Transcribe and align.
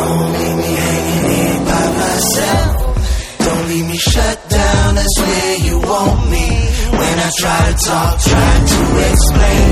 Don't 0.00 0.32
leave 0.38 0.56
me 0.64 0.72
hanging 0.86 1.24
here 1.32 1.60
by 1.70 1.86
myself. 2.02 2.70
Don't 3.44 3.68
leave 3.68 3.86
me 3.92 3.98
shut 3.98 4.38
down, 4.48 4.94
that's 4.98 5.18
where 5.20 5.56
you 5.66 5.76
want 5.90 6.30
me. 6.34 6.46
When 6.98 7.16
I 7.26 7.30
try 7.40 7.60
to 7.70 7.74
talk, 7.88 8.12
try 8.30 8.52
to 8.72 8.80
explain. 9.10 9.70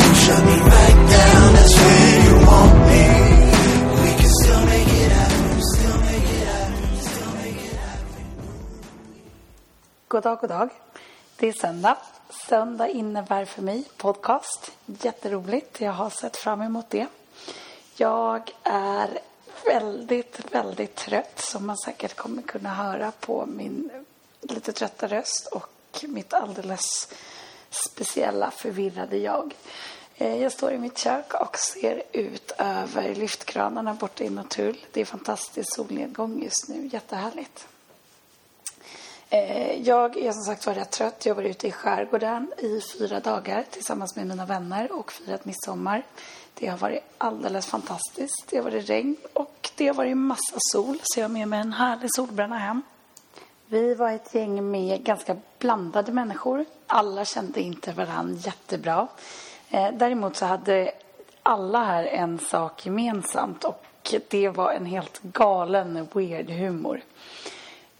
You 0.00 0.08
shut 0.22 0.42
me 0.50 0.56
right 0.74 1.00
down, 1.18 1.46
that's 1.56 1.74
where 1.82 2.14
you 2.26 2.34
want 2.50 2.74
me. 2.90 3.04
We 4.02 4.10
can 4.20 4.30
still 4.40 4.62
make 4.72 4.90
it 5.02 5.10
happen, 5.18 5.62
still 5.74 5.98
make 6.08 6.28
it 6.38 6.46
happen, 6.54 6.96
still 7.08 7.32
make 7.40 7.60
it 7.68 7.76
happen. 7.86 8.24
God 10.08 10.22
dag, 10.22 10.38
god 10.40 10.50
dag. 10.50 10.70
Det 11.36 11.48
är 11.48 11.52
söndag. 11.52 11.96
Söndag 12.48 12.88
innebär 12.88 13.44
för 13.44 13.62
mig 13.62 13.84
podcast. 13.96 14.72
Jätteroligt. 14.86 15.80
Jag 15.80 15.92
har 15.92 16.10
sett 16.10 16.36
fram 16.36 16.62
emot 16.62 16.86
det. 16.90 17.06
Jag 17.96 18.50
är 18.64 19.18
väldigt, 19.66 20.40
väldigt 20.50 20.94
trött 20.94 21.40
som 21.40 21.66
man 21.66 21.76
säkert 21.76 22.16
kommer 22.16 22.42
kunna 22.42 22.74
höra 22.74 23.12
på 23.20 23.46
min 23.46 23.90
lite 24.40 24.72
trötta 24.72 25.06
röst 25.06 25.46
och 25.46 26.04
mitt 26.08 26.32
alldeles 26.32 27.08
speciella 27.70 28.50
förvirrade 28.50 29.16
jag. 29.16 29.54
Eh, 30.16 30.42
jag 30.42 30.52
står 30.52 30.72
i 30.72 30.78
mitt 30.78 30.98
kök 30.98 31.34
och 31.34 31.58
ser 31.58 32.02
ut 32.12 32.52
över 32.58 33.14
lyftkranarna 33.14 33.94
borta 33.94 34.24
i 34.24 34.30
Norrtull. 34.30 34.76
Det 34.92 35.00
är 35.00 35.04
fantastisk 35.04 35.74
solnedgång 35.74 36.42
just 36.42 36.68
nu. 36.68 36.86
Jättehärligt. 36.92 37.66
Eh, 39.30 39.82
jag 39.82 40.16
är 40.16 40.32
som 40.32 40.42
sagt 40.42 40.66
var 40.66 40.74
rätt 40.74 40.90
trött. 40.90 41.26
Jag 41.26 41.34
var 41.34 41.42
ute 41.42 41.66
i 41.66 41.72
skärgården 41.72 42.52
i 42.58 42.80
fyra 42.80 43.20
dagar 43.20 43.64
tillsammans 43.70 44.16
med 44.16 44.26
mina 44.26 44.46
vänner 44.46 44.92
och 44.92 45.12
firat 45.12 45.44
midsommar. 45.44 46.02
Det 46.54 46.66
har 46.66 46.78
varit 46.78 47.02
alldeles 47.18 47.66
fantastiskt. 47.66 48.46
Det 48.50 48.56
har 48.56 48.64
varit 48.64 48.90
regn 48.90 49.16
och 49.32 49.70
det 49.76 49.86
har 49.86 49.94
varit 49.94 50.16
massa 50.16 50.56
sol 50.72 50.98
så 51.02 51.20
jag 51.20 51.24
har 51.24 51.32
med 51.32 51.48
mig 51.48 51.60
en 51.60 51.72
härlig 51.72 52.14
solbränna 52.14 52.58
hem. 52.58 52.82
Vi 53.66 53.94
var 53.94 54.10
ett 54.10 54.34
gäng 54.34 54.70
med 54.70 55.04
ganska 55.04 55.36
blandade 55.58 56.12
människor. 56.12 56.64
Alla 56.86 57.24
kände 57.24 57.60
inte 57.60 57.92
varandra 57.92 58.40
jättebra. 58.44 59.08
Eh, 59.70 59.88
däremot 59.92 60.36
så 60.36 60.46
hade 60.46 60.92
alla 61.42 61.84
här 61.84 62.04
en 62.04 62.38
sak 62.38 62.86
gemensamt 62.86 63.64
och 63.64 64.14
det 64.28 64.48
var 64.48 64.72
en 64.72 64.86
helt 64.86 65.22
galen 65.22 66.08
weird 66.12 66.50
humor. 66.50 67.00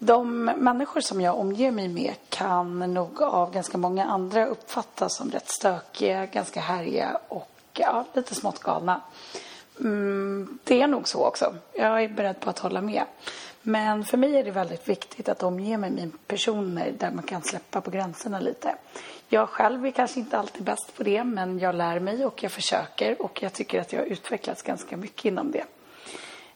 De 0.05 0.45
människor 0.45 1.01
som 1.01 1.21
jag 1.21 1.39
omger 1.39 1.71
mig 1.71 1.87
med 1.87 2.13
kan 2.29 2.93
nog 2.93 3.21
av 3.21 3.53
ganska 3.53 3.77
många 3.77 4.05
andra 4.05 4.45
uppfattas 4.45 5.15
som 5.17 5.31
rätt 5.31 5.49
stökiga, 5.49 6.25
ganska 6.25 6.59
härliga 6.59 7.17
och 7.27 7.51
ja, 7.73 8.05
lite 8.13 8.35
smått 8.35 8.59
galna. 8.59 9.01
Mm, 9.79 10.59
det 10.63 10.81
är 10.81 10.87
nog 10.87 11.07
så 11.07 11.25
också. 11.25 11.55
Jag 11.73 12.03
är 12.03 12.07
beredd 12.07 12.39
på 12.39 12.49
att 12.49 12.59
hålla 12.59 12.81
med. 12.81 13.03
Men 13.61 14.05
för 14.05 14.17
mig 14.17 14.37
är 14.37 14.43
det 14.43 14.51
väldigt 14.51 14.89
viktigt 14.89 15.29
att 15.29 15.43
omge 15.43 15.77
mig 15.77 15.91
med 15.91 16.11
personer 16.27 16.93
där 16.97 17.11
man 17.11 17.23
kan 17.23 17.41
släppa 17.41 17.81
på 17.81 17.91
gränserna 17.91 18.39
lite. 18.39 18.75
Jag 19.29 19.49
själv 19.49 19.85
är 19.85 19.91
kanske 19.91 20.19
inte 20.19 20.37
alltid 20.37 20.63
bäst 20.63 20.97
på 20.97 21.03
det, 21.03 21.23
men 21.23 21.59
jag 21.59 21.75
lär 21.75 21.99
mig 21.99 22.25
och 22.25 22.43
jag 22.43 22.51
försöker 22.51 23.21
och 23.21 23.43
jag 23.43 23.53
tycker 23.53 23.81
att 23.81 23.93
jag 23.93 23.99
har 23.99 24.05
utvecklats 24.05 24.61
ganska 24.61 24.97
mycket 24.97 25.25
inom 25.25 25.51
det. 25.51 25.65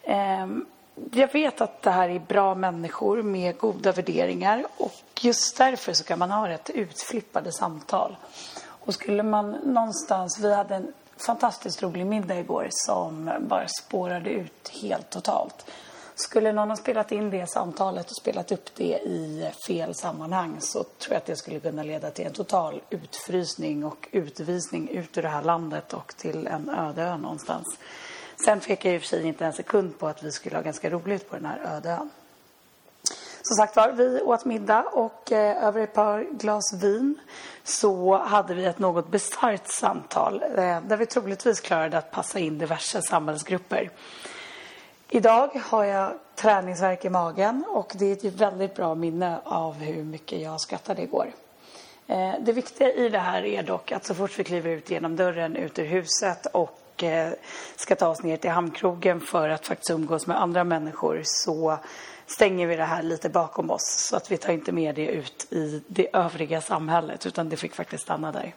Ehm, 0.02 0.66
jag 1.12 1.32
vet 1.32 1.60
att 1.60 1.82
det 1.82 1.90
här 1.90 2.08
är 2.08 2.18
bra 2.18 2.54
människor 2.54 3.22
med 3.22 3.58
goda 3.58 3.92
värderingar 3.92 4.66
och 4.76 4.94
just 5.20 5.58
därför 5.58 5.92
så 5.92 6.04
kan 6.04 6.18
man 6.18 6.30
ha 6.30 6.48
rätt 6.48 6.70
utflippade 6.70 7.52
samtal. 7.52 8.16
Och 8.62 8.94
skulle 8.94 9.22
man 9.22 9.50
någonstans, 9.50 10.38
vi 10.40 10.54
hade 10.54 10.74
en 10.74 10.92
fantastiskt 11.26 11.82
rolig 11.82 12.06
middag 12.06 12.40
igår 12.40 12.68
som 12.70 13.30
bara 13.40 13.68
spårade 13.68 14.30
ut 14.30 14.68
helt 14.82 15.10
totalt. 15.10 15.70
Skulle 16.14 16.52
någon 16.52 16.70
ha 16.70 16.76
spelat 16.76 17.12
in 17.12 17.30
det 17.30 17.50
samtalet 17.50 18.10
och 18.10 18.16
spelat 18.16 18.52
upp 18.52 18.74
det 18.76 18.98
i 18.98 19.50
fel 19.66 19.94
sammanhang 19.94 20.56
så 20.60 20.84
tror 20.84 21.12
jag 21.12 21.16
att 21.16 21.26
det 21.26 21.36
skulle 21.36 21.60
kunna 21.60 21.82
leda 21.82 22.10
till 22.10 22.26
en 22.26 22.32
total 22.32 22.80
utfrysning 22.90 23.84
och 23.84 24.08
utvisning 24.12 24.88
ut 24.88 25.18
ur 25.18 25.22
det 25.22 25.28
här 25.28 25.42
landet 25.42 25.92
och 25.92 26.14
till 26.16 26.46
en 26.46 26.68
öde 26.68 27.02
ö 27.02 27.16
någonstans. 27.16 27.78
Sen 28.44 28.60
fick 28.60 28.84
jag 28.84 28.94
i 28.94 28.98
och 28.98 29.00
för 29.00 29.08
sig 29.08 29.26
inte 29.26 29.46
en 29.46 29.52
sekund 29.52 29.98
på 29.98 30.06
att 30.06 30.22
vi 30.22 30.32
skulle 30.32 30.56
ha 30.56 30.62
ganska 30.62 30.90
roligt 30.90 31.30
på 31.30 31.36
den 31.36 31.46
här 31.46 31.60
öde 31.76 31.90
ön. 31.90 32.10
Som 33.42 33.56
sagt 33.56 33.76
var, 33.76 33.92
vi 33.92 34.20
åt 34.22 34.44
middag 34.44 34.84
och 34.92 35.32
eh, 35.32 35.64
över 35.64 35.80
ett 35.80 35.94
par 35.94 36.26
glas 36.30 36.82
vin 36.82 37.18
så 37.64 38.16
hade 38.18 38.54
vi 38.54 38.64
ett 38.64 38.78
något 38.78 39.08
bisarrt 39.08 39.68
samtal 39.68 40.42
eh, 40.42 40.80
där 40.80 40.96
vi 40.96 41.06
troligtvis 41.06 41.60
klarade 41.60 41.98
att 41.98 42.10
passa 42.10 42.38
in 42.38 42.58
diverse 42.58 43.02
samhällsgrupper. 43.02 43.90
Idag 45.08 45.60
har 45.64 45.84
jag 45.84 46.12
träningsvärk 46.34 47.04
i 47.04 47.08
magen 47.08 47.64
och 47.68 47.92
det 47.94 48.06
är 48.06 48.26
ett 48.26 48.34
väldigt 48.34 48.74
bra 48.74 48.94
minne 48.94 49.40
av 49.44 49.74
hur 49.74 50.04
mycket 50.04 50.40
jag 50.40 50.60
skrattade 50.60 51.02
igår. 51.02 51.32
Eh, 52.06 52.34
Det 52.40 52.52
viktiga 52.52 52.92
i 52.92 53.08
det 53.08 53.18
här 53.18 53.44
är 53.44 53.62
dock 53.62 53.92
att 53.92 54.04
så 54.04 54.14
fort 54.14 54.38
vi 54.38 54.44
kliver 54.44 54.70
ut 54.70 54.90
genom 54.90 55.16
dörren 55.16 55.56
ut 55.56 55.78
ur 55.78 55.84
huset 55.84 56.46
och 56.46 56.79
Eh, 57.02 57.32
ska 57.76 57.96
ta 57.96 58.08
oss 58.08 58.22
ner 58.22 58.36
till 58.36 58.50
hamnkrogen 58.50 59.20
för 59.20 59.48
att 59.48 59.66
faktiskt 59.66 59.90
umgås 59.90 60.26
med 60.26 60.42
andra 60.42 60.64
människor 60.64 61.20
så 61.24 61.78
stänger 62.26 62.66
vi 62.66 62.76
det 62.76 62.84
här 62.84 63.02
lite 63.02 63.28
bakom 63.28 63.70
oss 63.70 64.06
så 64.10 64.16
att 64.16 64.32
vi 64.32 64.36
tar 64.36 64.52
inte 64.52 64.72
med 64.72 64.94
det 64.94 65.06
ut 65.06 65.52
i 65.52 65.82
det 65.86 66.16
övriga 66.16 66.60
samhället 66.60 67.26
utan 67.26 67.48
det 67.48 67.56
fick 67.56 67.74
faktiskt 67.74 68.02
stanna 68.02 68.32
där. 68.32 68.54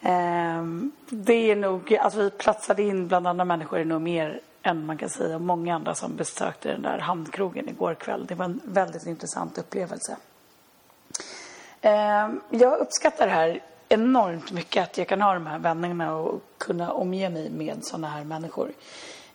Ehm, 0.00 0.92
det 1.08 1.50
är 1.50 1.56
nog, 1.56 1.96
att 1.96 2.14
vi 2.14 2.30
platsade 2.30 2.82
in 2.82 3.08
bland 3.08 3.26
andra 3.26 3.44
människor 3.44 3.78
är 3.78 3.84
nog 3.84 4.00
mer 4.00 4.40
än 4.62 4.86
man 4.86 4.98
kan 4.98 5.08
säga 5.08 5.36
om 5.36 5.46
många 5.46 5.74
andra 5.74 5.94
som 5.94 6.16
besökte 6.16 6.72
den 6.72 6.82
där 6.82 6.98
hamnkrogen 6.98 7.68
igår 7.68 7.94
kväll. 7.94 8.26
Det 8.26 8.34
var 8.34 8.44
en 8.44 8.60
väldigt 8.64 9.06
intressant 9.06 9.58
upplevelse. 9.58 10.16
Ehm, 11.80 12.40
jag 12.50 12.78
uppskattar 12.78 13.26
det 13.26 13.32
här 13.32 13.60
enormt 13.88 14.52
mycket 14.52 14.82
att 14.82 14.98
jag 14.98 15.08
kan 15.08 15.20
ha 15.22 15.34
de 15.34 15.46
här 15.46 15.58
vändningarna 15.58 16.16
och 16.16 16.40
kunna 16.58 16.92
omge 16.92 17.28
mig 17.28 17.50
med 17.50 17.78
sådana 17.84 18.08
här 18.08 18.24
människor. 18.24 18.68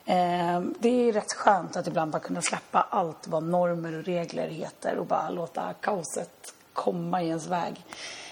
Eh, 0.06 0.62
Det 0.80 0.90
är 1.10 1.12
rätt 1.14 1.34
skönt 1.34 1.76
att 1.78 1.88
ibland 1.88 2.12
bara 2.12 2.20
kunna 2.20 2.42
släppa 2.42 2.82
allt 2.90 3.28
vad 3.28 3.44
normer 3.44 3.98
och 3.98 4.04
regler 4.06 4.48
heter 4.48 4.98
och 4.98 5.06
bara 5.06 5.30
låta 5.30 5.74
kaoset 5.74 6.54
komma 6.74 7.22
i 7.24 7.28
ens 7.28 7.48
väg. 7.48 7.86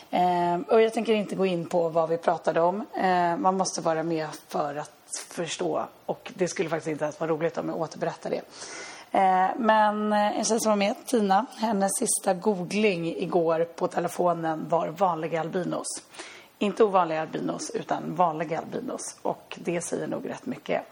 Eh, 0.09 0.59
Och 0.67 0.81
jag 0.81 0.93
tänker 0.93 1.13
inte 1.13 1.35
gå 1.35 1.45
in 1.45 1.65
på 1.65 1.89
vad 1.89 2.09
vi 2.09 2.17
pratade 2.17 2.61
om. 2.61 2.85
Eh, 2.93 3.37
Man 3.37 3.57
måste 3.57 3.81
vara 3.81 4.03
med 4.03 4.27
för 4.47 4.75
att 4.75 4.91
förstå 5.29 5.85
och 6.05 6.31
det 6.35 6.47
skulle 6.47 6.69
faktiskt 6.69 6.87
inte 6.87 7.03
ens 7.03 7.19
vara 7.19 7.31
roligt 7.31 7.57
om 7.57 7.69
jag 7.69 7.81
återberättar 7.81 8.29
det. 8.29 8.41
Eh, 9.17 9.49
men 9.57 10.13
eh, 10.13 10.37
en 10.37 10.45
tjej 10.45 10.59
som 10.59 10.69
var 10.69 10.75
med, 10.75 10.95
Tina, 11.05 11.45
hennes 11.57 11.91
sista 11.99 12.33
googling 12.33 13.07
igår 13.07 13.65
på 13.75 13.87
telefonen 13.87 14.69
var 14.69 14.87
vanliga 14.87 15.41
albinos. 15.41 15.87
Inte 16.57 16.83
ovanliga 16.83 17.21
albinos, 17.21 17.69
utan 17.69 18.15
vanliga 18.15 18.59
albinos. 18.59 19.17
Och 19.21 19.59
det 19.63 19.81
säger 19.81 20.07
nog 20.07 20.29
rätt 20.29 20.45
mycket. 20.45 20.83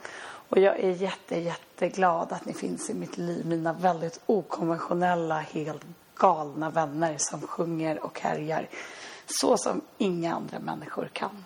Och 0.49 0.57
jag 0.57 0.79
är 0.79 0.89
jätte, 0.89 1.39
jätteglad 1.39 2.33
att 2.33 2.45
ni 2.45 2.53
finns 2.53 2.89
i 2.89 2.93
mitt 2.93 3.17
liv. 3.17 3.45
Mina 3.45 3.73
väldigt 3.73 4.19
okonventionella, 4.25 5.39
helt 5.39 5.81
galna 6.15 6.69
vänner 6.69 7.15
som 7.17 7.41
sjunger 7.41 8.05
och 8.05 8.19
härjar. 8.19 8.67
Så 9.25 9.57
som 9.57 9.81
inga 9.97 10.35
andra 10.35 10.59
människor 10.59 11.09
kan. 11.13 11.45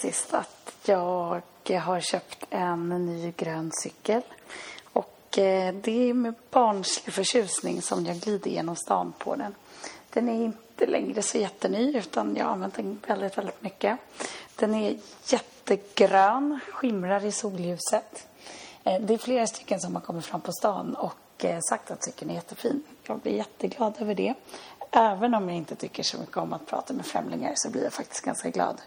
Sist 0.00 0.34
att 0.34 0.80
jag 0.84 1.42
har 1.80 2.00
köpt 2.00 2.44
en 2.50 3.06
ny 3.06 3.32
grön 3.36 3.70
cykel. 3.82 4.22
Och 4.92 5.38
eh, 5.38 5.74
det 5.74 6.10
är 6.10 6.14
med 6.14 6.34
barnslig 6.50 7.14
förtjusning 7.14 7.82
som 7.82 8.06
jag 8.06 8.16
glider 8.16 8.50
genom 8.50 8.76
stan 8.76 9.12
på 9.18 9.36
den. 9.36 9.54
Den 10.10 10.28
är 10.28 10.44
inte 10.44 10.86
längre 10.86 11.22
så 11.22 11.38
jätteny 11.38 11.98
utan 11.98 12.36
jag 12.36 12.44
har 12.44 12.52
använt 12.52 12.74
den 12.74 13.00
väldigt, 13.06 13.38
väldigt 13.38 13.62
mycket. 13.62 13.98
Den 14.56 14.74
är 14.74 14.98
jättegrön, 15.26 16.60
skimrar 16.72 17.24
i 17.24 17.32
solljuset. 17.32 18.28
Eh, 18.84 19.00
det 19.00 19.14
är 19.14 19.18
flera 19.18 19.46
stycken 19.46 19.80
som 19.80 19.94
har 19.94 20.02
kommit 20.02 20.26
fram 20.26 20.40
på 20.40 20.52
stan 20.52 20.94
och 20.94 21.44
eh, 21.44 21.58
sagt 21.68 21.90
att 21.90 22.04
cykeln 22.04 22.30
är 22.30 22.34
jättefin. 22.34 22.82
Jag 23.02 23.18
blir 23.18 23.32
jätteglad 23.32 23.94
över 23.98 24.14
det. 24.14 24.34
Även 24.90 25.34
om 25.34 25.48
jag 25.48 25.56
inte 25.56 25.74
tycker 25.74 26.02
så 26.02 26.18
mycket 26.18 26.36
om 26.36 26.52
att 26.52 26.66
prata 26.66 26.92
med 26.94 27.06
främlingar 27.06 27.52
så 27.56 27.70
blir 27.70 27.84
jag 27.84 27.92
faktiskt 27.92 28.24
ganska 28.24 28.50
glad. 28.50 28.80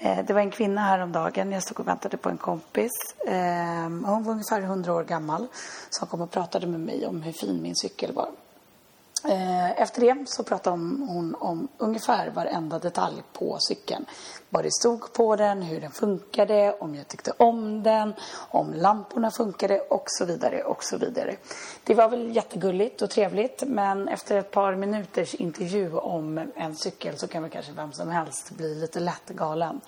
Eh, 0.00 0.24
det 0.26 0.32
var 0.32 0.40
en 0.40 0.50
kvinna 0.50 0.80
häromdagen, 0.80 1.52
jag 1.52 1.62
stod 1.62 1.80
och 1.80 1.88
väntade 1.88 2.16
på 2.16 2.28
en 2.28 2.38
kompis. 2.38 2.92
Eh, 3.26 3.82
hon 3.82 4.24
var 4.24 4.32
ungefär 4.32 4.62
100 4.62 4.94
år 4.94 5.04
gammal 5.04 5.46
som 5.90 6.08
kom 6.08 6.20
och 6.20 6.30
pratade 6.30 6.66
med 6.66 6.80
mig 6.80 7.06
om 7.06 7.22
hur 7.22 7.32
fin 7.32 7.62
min 7.62 7.76
cykel 7.76 8.12
var. 8.12 8.28
Eh, 9.24 9.80
efter 9.82 10.00
det 10.00 10.28
så 10.28 10.42
pratade 10.42 10.76
hon 10.76 11.36
om 11.38 11.68
ungefär 11.78 12.30
varenda 12.30 12.78
detalj 12.78 13.22
på 13.32 13.56
cykeln. 13.60 14.06
Vad 14.48 14.64
det 14.64 14.72
stod 14.72 15.12
på 15.12 15.36
den, 15.36 15.62
hur 15.62 15.80
den 15.80 15.90
funkade, 15.90 16.72
om 16.80 16.94
jag 16.94 17.08
tyckte 17.08 17.32
om 17.36 17.82
den, 17.82 18.14
om 18.50 18.74
lamporna 18.74 19.30
funkade 19.30 19.80
och 19.80 20.04
så 20.06 20.24
vidare 20.24 20.62
och 20.62 20.84
så 20.84 20.96
vidare. 20.96 21.36
Det 21.84 21.94
var 21.94 22.08
väl 22.08 22.36
jättegulligt 22.36 23.02
och 23.02 23.10
trevligt 23.10 23.62
men 23.66 24.08
efter 24.08 24.36
ett 24.36 24.50
par 24.50 24.74
minuters 24.74 25.34
intervju 25.34 25.96
om 25.96 26.50
en 26.56 26.76
cykel 26.76 27.18
så 27.18 27.28
kan 27.28 27.42
väl 27.42 27.50
kanske 27.50 27.72
vem 27.72 27.92
som 27.92 28.08
helst 28.08 28.50
bli 28.50 28.74
lite 28.74 29.00
lätt 29.00 29.28
galen. 29.28 29.80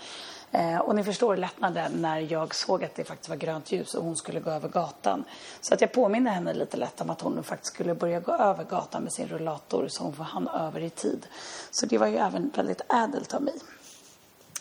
Eh, 0.52 0.78
och 0.78 0.94
ni 0.94 1.04
förstår 1.04 1.36
lättnaden 1.36 1.92
när 1.92 2.18
jag 2.18 2.54
såg 2.54 2.84
att 2.84 2.94
det 2.94 3.04
faktiskt 3.04 3.28
var 3.28 3.36
grönt 3.36 3.72
ljus 3.72 3.94
och 3.94 4.04
hon 4.04 4.16
skulle 4.16 4.40
gå 4.40 4.50
över 4.50 4.68
gatan. 4.68 5.24
Så 5.60 5.74
att 5.74 5.80
jag 5.80 5.92
påminner 5.92 6.30
henne 6.30 6.54
lite 6.54 6.76
lätt 6.76 7.00
om 7.00 7.10
att 7.10 7.20
hon 7.20 7.42
faktiskt 7.42 7.74
skulle 7.74 7.94
börja 7.94 8.20
gå 8.20 8.32
över 8.32 8.64
gatan 8.64 9.02
med 9.02 9.12
sin 9.12 9.28
rullator 9.28 9.86
så 9.88 10.02
hon 10.02 10.12
får 10.12 10.24
han 10.24 10.48
över 10.48 10.80
i 10.80 10.90
tid. 10.90 11.26
Så 11.70 11.86
det 11.86 11.98
var 11.98 12.06
ju 12.06 12.16
även 12.16 12.50
väldigt 12.56 12.80
ädelt 12.88 13.34
av 13.34 13.42
mig. 13.42 13.54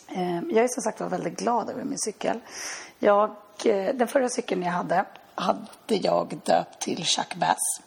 Eh, 0.08 0.36
jag 0.36 0.64
är 0.64 0.68
som 0.68 0.82
sagt 0.82 1.00
var 1.00 1.08
väldigt 1.08 1.38
glad 1.38 1.70
över 1.70 1.84
min 1.84 1.98
cykel. 1.98 2.40
Jag, 2.98 3.30
eh, 3.64 3.94
den 3.94 4.08
förra 4.08 4.28
cykeln 4.28 4.62
jag 4.62 4.72
hade 4.72 5.04
hade 5.34 5.66
jag 5.88 6.40
döpt 6.44 6.80
till 6.80 7.04
Chuck 7.04 7.34
Bass 7.34 7.80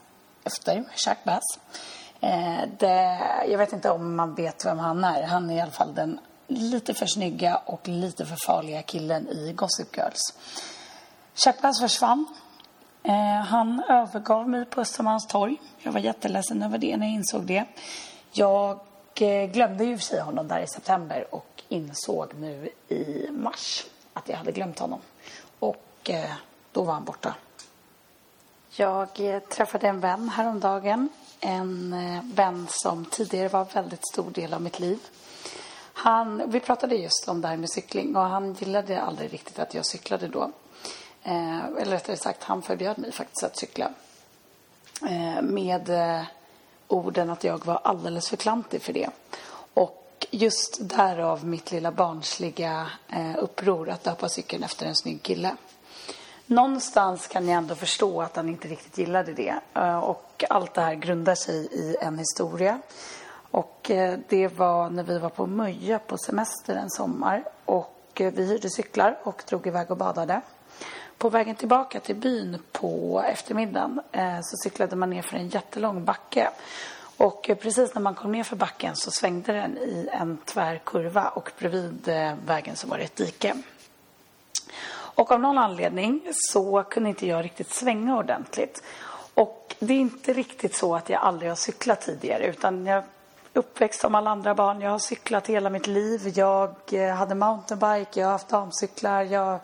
efter 0.44 0.84
Chuck 0.96 1.24
Bass. 1.24 1.60
Eh, 2.22 2.70
det, 2.80 3.20
jag 3.48 3.58
vet 3.58 3.74
inte 3.74 3.90
om 3.90 4.16
man 4.16 4.36
vet 4.36 4.66
vem 4.66 4.80
han 4.80 5.04
är. 5.04 5.24
Han 5.24 5.50
är 5.50 5.58
i 5.58 5.62
alla 5.62 5.72
fall 5.72 5.96
den 5.96 6.20
lite 6.48 6.94
för 6.94 7.06
snygga 7.06 7.56
och 7.56 7.88
lite 7.88 8.26
för 8.26 8.36
farliga 8.36 8.82
killen 8.82 9.30
i 9.30 9.54
Gossip 9.54 9.98
Girls. 9.98 10.34
Chaplas 11.36 11.80
försvann. 11.80 12.26
Eh, 13.04 13.14
han 13.46 13.84
övergav 13.90 14.50
mig 14.50 14.66
på 14.66 14.82
Östermalmstorg. 14.82 15.62
Jag 15.80 15.92
var 15.92 16.00
jätteledsen 16.00 16.64
över 16.64 16.78
det 16.78 16.98
när 16.98 17.06
jag 17.06 17.16
insåg 17.16 17.44
det. 17.44 17.66
Jag 18.32 18.80
eh, 19.16 19.52
glömde 19.52 19.84
ju 19.84 20.00
sig 20.00 20.22
honom 20.22 20.48
där 20.48 20.60
i 20.60 20.68
september 20.68 21.36
och 21.36 21.64
insåg 21.70 22.34
nu 22.40 22.70
i 22.88 23.28
mars 23.32 23.86
att 24.14 24.30
jag 24.30 24.38
hade 24.38 24.52
glömt 24.52 24.80
honom. 24.80 25.00
Och 25.60 26.10
eh, 26.10 26.34
då 26.72 26.84
var 26.84 26.94
han 26.94 27.04
borta. 27.04 27.36
Jag 28.70 29.20
eh, 29.20 29.40
träffade 29.40 29.88
en 29.88 30.00
vän 30.00 30.30
häromdagen. 30.30 31.10
En 31.40 31.94
eh, 31.94 32.24
vän 32.36 32.68
som 32.70 33.06
tidigare 33.06 33.48
var 33.48 33.62
en 33.62 33.68
väldigt 33.74 34.08
stor 34.08 34.32
del 34.32 34.54
av 34.54 34.62
mitt 34.62 34.80
liv. 34.80 35.00
Han, 36.04 36.50
vi 36.50 36.60
pratade 36.60 36.96
just 36.96 37.28
om 37.28 37.42
det 37.42 37.48
här 37.48 37.58
med 37.58 37.70
cykling 37.70 38.16
och 38.16 38.22
han 38.22 38.54
gillade 38.54 39.02
aldrig 39.02 39.34
riktigt 39.34 39.60
att 39.60 39.74
jag 39.74 39.86
cyklade 39.86 40.28
då. 40.28 40.52
Eh, 41.24 41.66
eller 41.66 41.92
rättare 41.92 42.18
sagt, 42.18 42.44
han 42.44 42.62
förbjöd 42.62 43.00
mig 43.00 43.12
faktiskt 43.12 43.44
att 43.44 43.58
cykla. 43.58 43.90
Eh, 45.02 45.42
med 45.42 45.90
eh, 45.90 46.24
orden 46.88 47.30
att 47.30 47.44
jag 47.44 47.66
var 47.66 47.80
alldeles 47.84 48.30
för 48.30 48.38
klantig 48.38 48.82
för 48.82 48.94
det. 48.94 49.10
Och 49.74 50.26
just 50.32 50.78
därav 50.82 51.46
mitt 51.46 51.72
lilla 51.72 51.92
barnsliga 51.92 52.88
eh, 53.10 53.36
uppror 53.38 53.90
att 53.90 54.04
döpa 54.04 54.30
cykeln 54.30 54.64
efter 54.64 54.86
en 54.86 54.96
snygg 54.96 55.24
kille. 55.24 55.56
Någonstans 56.46 57.28
kan 57.28 57.48
jag 57.48 57.58
ändå 57.58 57.76
förstå 57.76 58.22
att 58.22 58.36
han 58.36 58.50
inte 58.50 58.68
riktigt 58.68 58.98
gillade 58.98 59.34
det. 59.34 59.56
Eh, 59.74 60.00
och 60.00 60.44
allt 60.50 60.74
det 60.74 60.82
här 60.82 60.96
grundar 60.96 61.36
sig 61.36 61.56
i 61.72 61.96
en 62.02 62.20
historia 62.20 62.80
och 63.54 63.92
eh, 63.92 64.20
det 64.30 64.48
var 64.48 64.90
när 64.90 65.04
vi 65.04 65.20
var 65.20 65.30
på 65.30 65.48
Möja 65.48 66.00
på 66.00 66.18
semester 66.18 66.76
en 66.76 66.90
sommar. 66.90 67.44
Och 67.66 68.22
eh, 68.22 68.34
vi 68.34 68.46
hyrde 68.46 68.70
cyklar 68.70 69.20
och 69.24 69.44
drog 69.48 69.68
iväg 69.68 69.92
och 69.92 69.98
badade. 69.98 70.42
På 71.18 71.30
vägen 71.30 71.56
tillbaka 71.56 72.00
till 72.00 72.16
byn 72.16 72.58
på 72.72 73.24
eftermiddagen 73.28 74.02
eh, 74.12 74.40
så 74.42 74.58
cyklade 74.64 74.96
man 74.96 75.10
ner 75.10 75.22
för 75.22 75.38
en 75.38 75.48
jättelång 75.48 76.06
backe. 76.06 76.50
Och 77.18 77.50
precis 77.62 77.96
när 77.96 78.02
man 78.02 78.16
kom 78.16 78.32
ner 78.32 78.44
för 78.44 78.56
backen 78.56 78.96
så 78.96 79.12
svängde 79.12 79.54
den 79.54 79.78
i 79.78 80.10
en 80.12 80.38
tvärkurva 80.38 81.30
och 81.30 81.52
bredvid 81.60 82.10
vägen 82.46 82.76
så 82.76 82.88
var 82.88 82.98
det 82.98 83.04
ett 83.04 83.16
dike. 83.16 83.56
Och 84.92 85.32
av 85.32 85.40
någon 85.40 85.58
anledning 85.58 86.22
så 86.34 86.84
kunde 86.84 87.10
inte 87.10 87.28
jag 87.28 87.46
riktigt 87.46 87.70
svänga 87.70 88.18
ordentligt. 88.18 88.84
Och 89.34 89.76
det 89.80 89.94
är 89.94 90.00
inte 90.00 90.34
riktigt 90.34 90.76
så 90.76 90.96
att 90.96 91.10
jag 91.10 91.22
aldrig 91.22 91.52
har 91.52 91.56
cyklat 91.56 92.02
tidigare 92.02 92.46
utan 92.46 92.86
jag 92.86 93.04
uppväxt 93.54 94.02
som 94.02 94.16
alla 94.16 94.30
andra 94.30 94.56
barn. 94.56 94.82
Jag 94.82 94.92
har 94.92 95.00
cyklat 95.00 95.48
hela 95.48 95.70
mitt 95.70 95.88
liv. 95.88 96.32
Jag 96.36 96.76
eh, 96.92 97.16
hade 97.16 97.36
mountainbike, 97.36 98.20
jag 98.20 98.28
har 98.28 98.32
haft 98.32 98.50
damcyklar. 98.50 99.24
Jag, 99.24 99.60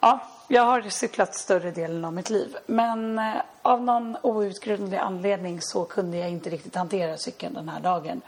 ja, 0.00 0.20
jag 0.48 0.62
har 0.62 0.82
cyklat 0.82 1.34
större 1.34 1.70
delen 1.70 2.04
av 2.04 2.12
mitt 2.12 2.30
liv. 2.30 2.56
Men 2.66 3.18
eh, 3.18 3.34
av 3.62 3.82
någon 3.82 4.16
outgrundlig 4.22 4.98
anledning 4.98 5.60
så 5.60 5.84
kunde 5.84 6.16
jag 6.16 6.30
inte 6.30 6.50
riktigt 6.50 6.74
hantera 6.74 7.16
cykeln 7.16 7.54
den 7.54 7.68
här 7.68 7.80
dagen. 7.80 8.20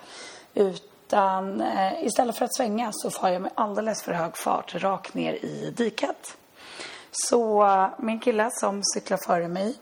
Utan 0.54 1.60
eh, 1.60 2.04
istället 2.04 2.37
för 2.37 2.44
att 2.44 2.56
svänga 2.56 2.90
så 2.93 3.10
far 3.10 3.28
jag 3.28 3.43
med 3.43 3.50
alldeles 3.54 4.02
för 4.02 4.12
hög 4.12 4.37
fart 4.37 4.75
rakt 4.75 5.14
ner 5.14 5.32
i 5.32 5.72
diket. 5.76 6.37
Så 7.10 7.69
min 7.98 8.20
kille 8.20 8.50
som 8.52 8.82
cyklar 8.84 9.19
före 9.26 9.48
mig, 9.48 9.75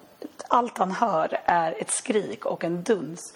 allt 0.48 0.78
han 0.78 0.90
hör 0.90 1.40
är 1.44 1.80
ett 1.80 1.90
skrik 1.90 2.46
och 2.46 2.64
en 2.64 2.82
duns. 2.82 3.34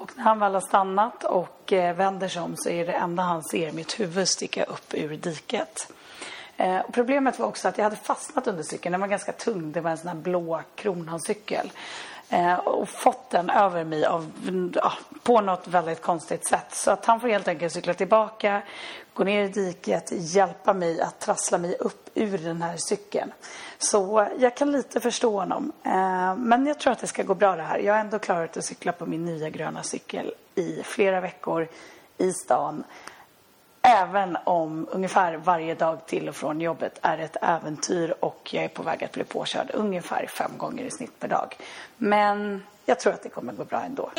Och 0.00 0.10
när 0.16 0.24
han 0.24 0.38
väl 0.38 0.54
har 0.54 0.60
stannat 0.60 1.24
och 1.24 1.72
eh, 1.72 1.96
vänder 1.96 2.28
sig 2.28 2.42
om 2.42 2.56
så 2.56 2.68
är 2.68 2.86
det 2.86 2.92
enda 2.92 3.22
han 3.22 3.42
ser 3.42 3.72
mitt 3.72 4.00
huvud 4.00 4.28
sticka 4.28 4.64
upp 4.64 4.94
ur 4.94 5.16
diket. 5.16 5.92
Eh, 6.56 6.80
problemet 6.92 7.38
var 7.38 7.46
också 7.46 7.68
att 7.68 7.78
jag 7.78 7.84
hade 7.84 7.96
fastnat 7.96 8.46
under 8.46 8.62
cykeln. 8.62 8.92
Den 8.92 9.00
var 9.00 9.08
ganska 9.08 9.32
tung. 9.32 9.72
Det 9.72 9.80
var 9.80 9.90
en 9.90 9.98
sån 9.98 10.08
här 10.08 10.14
blå 10.14 10.62
Kronancykel. 10.74 11.72
Eh, 12.32 12.54
och 12.54 12.88
fått 12.88 13.30
den 13.30 13.50
över 13.50 13.84
mig 13.84 14.04
av, 14.04 14.32
ja, 14.74 14.92
på 15.22 15.40
något 15.40 15.68
väldigt 15.68 16.02
konstigt 16.02 16.46
sätt. 16.46 16.74
Så 16.74 16.90
att 16.90 17.04
han 17.04 17.20
får 17.20 17.28
helt 17.28 17.48
enkelt 17.48 17.72
cykla 17.72 17.94
tillbaka, 17.94 18.62
gå 19.14 19.24
ner 19.24 19.44
i 19.44 19.48
diket, 19.48 20.12
hjälpa 20.12 20.72
mig 20.72 21.00
att 21.00 21.20
trassla 21.20 21.58
mig 21.58 21.74
upp 21.74 22.10
ur 22.14 22.38
den 22.38 22.62
här 22.62 22.76
cykeln. 22.76 23.32
Så 23.78 24.28
jag 24.38 24.56
kan 24.56 24.72
lite 24.72 25.00
förstå 25.00 25.38
honom. 25.38 25.72
Eh, 25.84 26.36
men 26.36 26.66
jag 26.66 26.78
tror 26.78 26.92
att 26.92 26.98
det 26.98 27.06
ska 27.06 27.22
gå 27.22 27.34
bra 27.34 27.56
det 27.56 27.62
här. 27.62 27.78
Jag 27.78 27.94
har 27.94 28.00
ändå 28.00 28.18
klarat 28.18 28.56
att 28.56 28.64
cykla 28.64 28.92
på 28.92 29.06
min 29.06 29.24
nya 29.24 29.50
gröna 29.50 29.82
cykel 29.82 30.34
i 30.54 30.82
flera 30.82 31.20
veckor 31.20 31.68
i 32.18 32.32
stan. 32.32 32.84
Även 33.90 34.36
om 34.44 34.88
ungefär 34.90 35.36
varje 35.36 35.74
dag 35.74 36.06
till 36.06 36.28
och 36.28 36.36
från 36.36 36.60
jobbet 36.60 36.98
är 37.02 37.18
ett 37.18 37.36
äventyr 37.42 38.14
och 38.20 38.50
jag 38.52 38.64
är 38.64 38.68
på 38.68 38.82
väg 38.82 39.04
att 39.04 39.12
bli 39.12 39.24
påkörd 39.24 39.70
ungefär 39.74 40.26
fem 40.26 40.50
gånger 40.56 40.84
i 40.84 40.90
snitt 40.90 41.20
per 41.20 41.28
dag. 41.28 41.56
Men 41.96 42.62
jag 42.86 43.00
tror 43.00 43.12
att 43.12 43.22
det 43.22 43.28
kommer 43.28 43.52
gå 43.52 43.64
bra 43.64 43.82
ändå. 43.82 44.10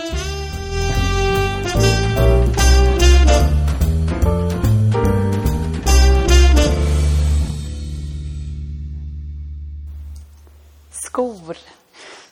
Skor. 10.92 11.58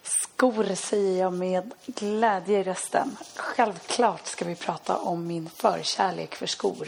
Skor 0.04 0.76
säger 0.76 1.22
jag 1.22 1.34
med 1.34 1.72
glädje 1.86 2.60
i 2.60 2.64
rösten. 2.64 3.18
Självklart 3.36 4.26
ska 4.26 4.46
vi 4.46 4.56
prata 4.56 4.98
om 4.98 5.28
min 5.28 5.50
förkärlek 5.50 6.36
för 6.36 6.46
skor. 6.48 6.88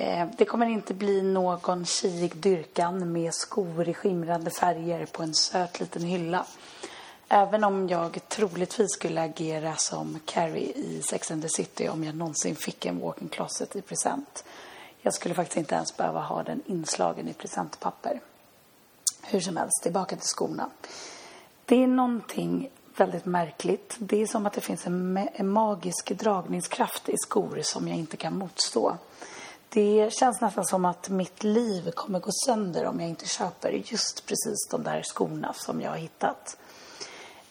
Eh, 0.00 0.26
det 0.38 0.44
kommer 0.44 0.66
inte 0.66 0.94
bli 0.94 1.22
någon 1.22 1.84
tjejig 1.84 2.36
dyrkan 2.36 3.12
med 3.12 3.34
skor 3.34 3.88
i 3.88 3.94
skimrande 3.94 4.50
färger 4.50 5.06
på 5.06 5.22
en 5.22 5.34
söt 5.34 5.80
liten 5.80 6.02
hylla. 6.02 6.46
Även 7.28 7.64
om 7.64 7.88
jag 7.88 8.28
troligtvis 8.28 8.92
skulle 8.92 9.22
agera 9.22 9.76
som 9.76 10.18
Carrie 10.24 10.72
i 10.72 11.02
Sex 11.02 11.30
and 11.30 11.42
the 11.42 11.48
City 11.48 11.88
om 11.88 12.04
jag 12.04 12.14
någonsin 12.14 12.56
fick 12.56 12.86
en 12.86 13.00
walk-in 13.00 13.28
closet 13.28 13.76
i 13.76 13.82
present. 13.82 14.44
Jag 15.00 15.14
skulle 15.14 15.34
faktiskt 15.34 15.56
inte 15.56 15.74
ens 15.74 15.96
behöva 15.96 16.20
ha 16.20 16.42
den 16.42 16.62
inslagen 16.66 17.28
i 17.28 17.32
presentpapper. 17.32 18.20
Hur 19.22 19.40
som 19.40 19.56
helst, 19.56 19.82
tillbaka 19.82 20.16
till 20.16 20.28
skorna. 20.28 20.70
Det 21.64 21.82
är 21.82 21.86
någonting 21.86 22.70
väldigt 22.96 23.24
märkligt. 23.24 23.96
Det 23.98 24.22
är 24.22 24.26
som 24.26 24.46
att 24.46 24.52
det 24.52 24.60
finns 24.60 24.86
en, 24.86 25.28
en 25.34 25.48
magisk 25.48 26.10
dragningskraft 26.10 27.08
i 27.08 27.16
skor 27.16 27.60
som 27.62 27.88
jag 27.88 27.96
inte 27.98 28.16
kan 28.16 28.38
motstå. 28.38 28.96
Det 29.72 30.12
känns 30.12 30.40
nästan 30.40 30.66
som 30.66 30.84
att 30.84 31.08
mitt 31.08 31.44
liv 31.44 31.90
kommer 31.90 32.20
gå 32.20 32.30
sönder 32.46 32.86
om 32.86 33.00
jag 33.00 33.08
inte 33.08 33.28
köper 33.28 33.70
just 33.70 34.26
precis 34.26 34.68
de 34.70 34.82
där 34.82 35.02
skorna 35.02 35.52
som 35.52 35.80
jag 35.80 35.90
har 35.90 35.96
hittat. 35.96 36.56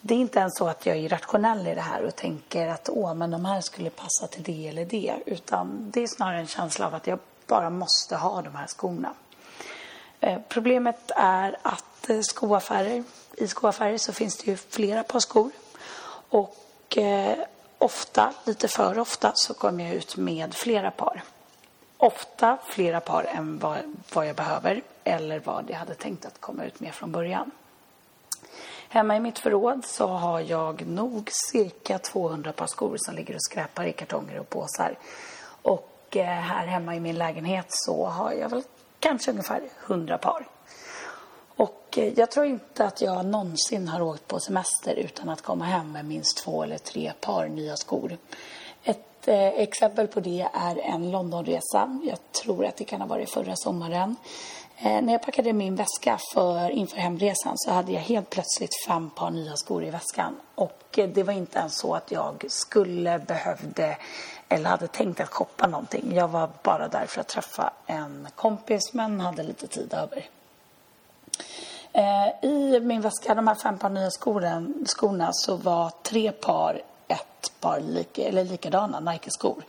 Det 0.01 0.13
är 0.13 0.17
inte 0.17 0.39
ens 0.39 0.57
så 0.57 0.67
att 0.67 0.85
jag 0.85 0.97
är 0.97 1.09
rationell 1.09 1.67
i 1.67 1.75
det 1.75 1.81
här 1.81 2.03
och 2.03 2.15
tänker 2.15 2.67
att 2.67 2.89
åh, 2.89 3.13
men 3.13 3.31
de 3.31 3.45
här 3.45 3.61
skulle 3.61 3.89
passa 3.89 4.27
till 4.27 4.43
det 4.43 4.67
eller 4.67 4.85
det. 4.85 5.15
Utan 5.25 5.91
det 5.91 6.03
är 6.03 6.07
snarare 6.07 6.39
en 6.39 6.47
känsla 6.47 6.87
av 6.87 6.95
att 6.95 7.07
jag 7.07 7.19
bara 7.47 7.69
måste 7.69 8.15
ha 8.15 8.41
de 8.41 8.55
här 8.55 8.67
skorna. 8.67 9.13
Eh, 10.19 10.39
problemet 10.49 11.11
är 11.15 11.57
att 11.61 12.09
eh, 12.09 12.19
skoaffärer, 12.21 13.03
i 13.37 13.47
skoaffärer 13.47 13.97
så 13.97 14.13
finns 14.13 14.37
det 14.37 14.51
ju 14.51 14.57
flera 14.57 15.03
par 15.03 15.19
skor. 15.19 15.51
Och 16.29 16.97
eh, 16.97 17.37
ofta, 17.77 18.33
lite 18.43 18.67
för 18.67 18.99
ofta, 18.99 19.31
så 19.35 19.53
kommer 19.53 19.85
jag 19.85 19.93
ut 19.93 20.17
med 20.17 20.53
flera 20.53 20.91
par. 20.91 21.23
Ofta 22.01 22.57
flera 22.65 22.99
par 22.99 23.23
än 23.23 23.59
vad, 23.59 23.77
vad 24.13 24.27
jag 24.27 24.35
behöver 24.35 24.81
eller 25.03 25.39
vad 25.39 25.65
jag 25.69 25.77
hade 25.77 25.93
tänkt 25.93 26.25
att 26.25 26.41
komma 26.41 26.63
ut 26.63 26.79
med 26.79 26.93
från 26.93 27.11
början. 27.11 27.51
Hemma 28.89 29.15
i 29.15 29.19
mitt 29.19 29.39
förråd 29.39 29.85
så 29.85 30.07
har 30.07 30.39
jag 30.39 30.87
nog 30.87 31.29
cirka 31.51 31.99
200 31.99 32.51
par 32.51 32.67
skor 32.67 32.95
som 32.99 33.15
ligger 33.15 33.35
och 33.35 33.43
skräpar 33.43 33.85
i 33.85 33.93
kartonger 33.93 34.39
och 34.39 34.49
påsar. 34.49 34.97
Och 35.61 36.17
eh, 36.17 36.25
här 36.25 36.67
hemma 36.67 36.95
i 36.95 36.99
min 36.99 37.17
lägenhet 37.17 37.65
så 37.69 38.05
har 38.05 38.31
jag 38.31 38.49
väl 38.49 38.63
kanske 38.99 39.31
ungefär 39.31 39.61
100 39.87 40.17
par. 40.17 40.47
Och 41.55 41.97
eh, 41.97 42.13
jag 42.19 42.31
tror 42.31 42.45
inte 42.45 42.85
att 42.85 43.01
jag 43.01 43.25
någonsin 43.25 43.87
har 43.87 44.01
åkt 44.01 44.27
på 44.27 44.39
semester 44.39 44.95
utan 44.95 45.29
att 45.29 45.41
komma 45.41 45.65
hem 45.65 45.91
med 45.91 46.05
minst 46.05 46.37
två 46.37 46.63
eller 46.63 46.77
tre 46.77 47.13
par 47.21 47.47
nya 47.47 47.75
skor. 47.75 48.17
Ett 48.83 49.08
eh, 49.27 49.47
exempel 49.47 50.07
på 50.07 50.19
det 50.19 50.47
är 50.53 50.79
en 50.79 51.11
Londonresa. 51.11 51.99
Jag 52.03 52.17
tror 52.43 52.65
att 52.65 52.77
det 52.77 52.83
kan 52.83 53.01
ha 53.01 53.07
varit 53.07 53.29
förra 53.29 53.55
sommaren. 53.55 54.15
Eh, 54.77 55.01
när 55.01 55.13
jag 55.13 55.21
packade 55.21 55.53
min 55.53 55.75
väska 55.75 56.19
för, 56.33 56.69
inför 56.69 56.97
hemresan 56.97 57.53
så 57.55 57.71
hade 57.71 57.91
jag 57.91 58.01
helt 58.01 58.29
plötsligt 58.29 58.85
fem 58.87 59.09
par 59.09 59.31
nya 59.31 59.55
skor 59.55 59.83
i 59.83 59.89
väskan. 59.89 60.35
Och 60.55 60.83
eh, 60.97 61.09
det 61.09 61.23
var 61.23 61.33
inte 61.33 61.59
ens 61.59 61.77
så 61.77 61.95
att 61.95 62.11
jag 62.11 62.45
skulle, 62.49 63.19
behövde 63.19 63.97
eller 64.49 64.69
hade 64.69 64.87
tänkt 64.87 65.19
att 65.19 65.29
shoppa 65.29 65.67
någonting. 65.67 66.11
Jag 66.15 66.27
var 66.27 66.49
bara 66.63 66.87
där 66.87 67.05
för 67.05 67.21
att 67.21 67.27
träffa 67.27 67.73
en 67.85 68.27
kompis 68.35 68.93
men 68.93 69.19
hade 69.19 69.43
lite 69.43 69.67
tid 69.67 69.93
över. 69.93 70.25
Eh, 71.93 72.49
I 72.49 72.79
min 72.79 73.01
väska, 73.01 73.35
de 73.35 73.47
här 73.47 73.55
fem 73.55 73.77
par 73.77 73.89
nya 73.89 74.09
skorna, 74.85 75.29
så 75.33 75.55
var 75.55 75.91
tre 76.03 76.31
par 76.31 76.81
ett 77.09 77.51
par 77.59 77.79
lika, 77.79 78.23
eller 78.23 78.43
likadana 78.43 78.99
Nike-skor. 78.99 79.63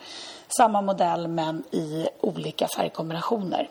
Samma 0.57 0.83
modell 0.83 1.29
men 1.29 1.65
i 1.71 2.09
olika 2.21 2.69
färgkombinationer. 2.69 3.71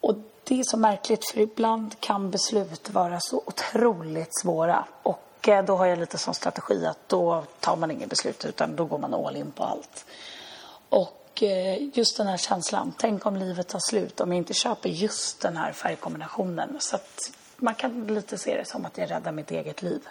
Och 0.00 0.14
det 0.44 0.60
är 0.60 0.64
så 0.64 0.76
märkligt 0.76 1.24
för 1.30 1.40
ibland 1.40 2.00
kan 2.00 2.30
beslut 2.30 2.90
vara 2.90 3.18
så 3.20 3.42
otroligt 3.46 4.40
svåra. 4.42 4.84
Och 5.02 5.48
eh, 5.48 5.64
då 5.64 5.76
har 5.76 5.86
jag 5.86 5.98
lite 5.98 6.18
som 6.18 6.34
strategi 6.34 6.86
att 6.86 7.08
då 7.08 7.44
tar 7.60 7.76
man 7.76 7.90
inget 7.90 8.10
beslut 8.10 8.44
utan 8.44 8.76
då 8.76 8.84
går 8.84 8.98
man 8.98 9.14
all 9.14 9.36
in 9.36 9.50
på 9.52 9.64
allt. 9.64 10.04
Och 10.88 11.42
eh, 11.42 11.96
just 11.98 12.16
den 12.16 12.26
här 12.26 12.36
känslan, 12.36 12.92
tänk 12.98 13.26
om 13.26 13.36
livet 13.36 13.68
tar 13.68 13.80
slut 13.90 14.20
om 14.20 14.28
jag 14.28 14.36
inte 14.36 14.54
köper 14.54 14.88
just 14.88 15.40
den 15.40 15.56
här 15.56 15.72
färgkombinationen. 15.72 16.76
Så 16.80 16.96
att 16.96 17.32
man 17.56 17.74
kan 17.74 18.06
lite 18.06 18.38
se 18.38 18.56
det 18.56 18.64
som 18.64 18.84
att 18.84 18.98
jag 18.98 19.10
räddar 19.10 19.32
mitt 19.32 19.50
eget 19.50 19.82
liv. 19.82 20.08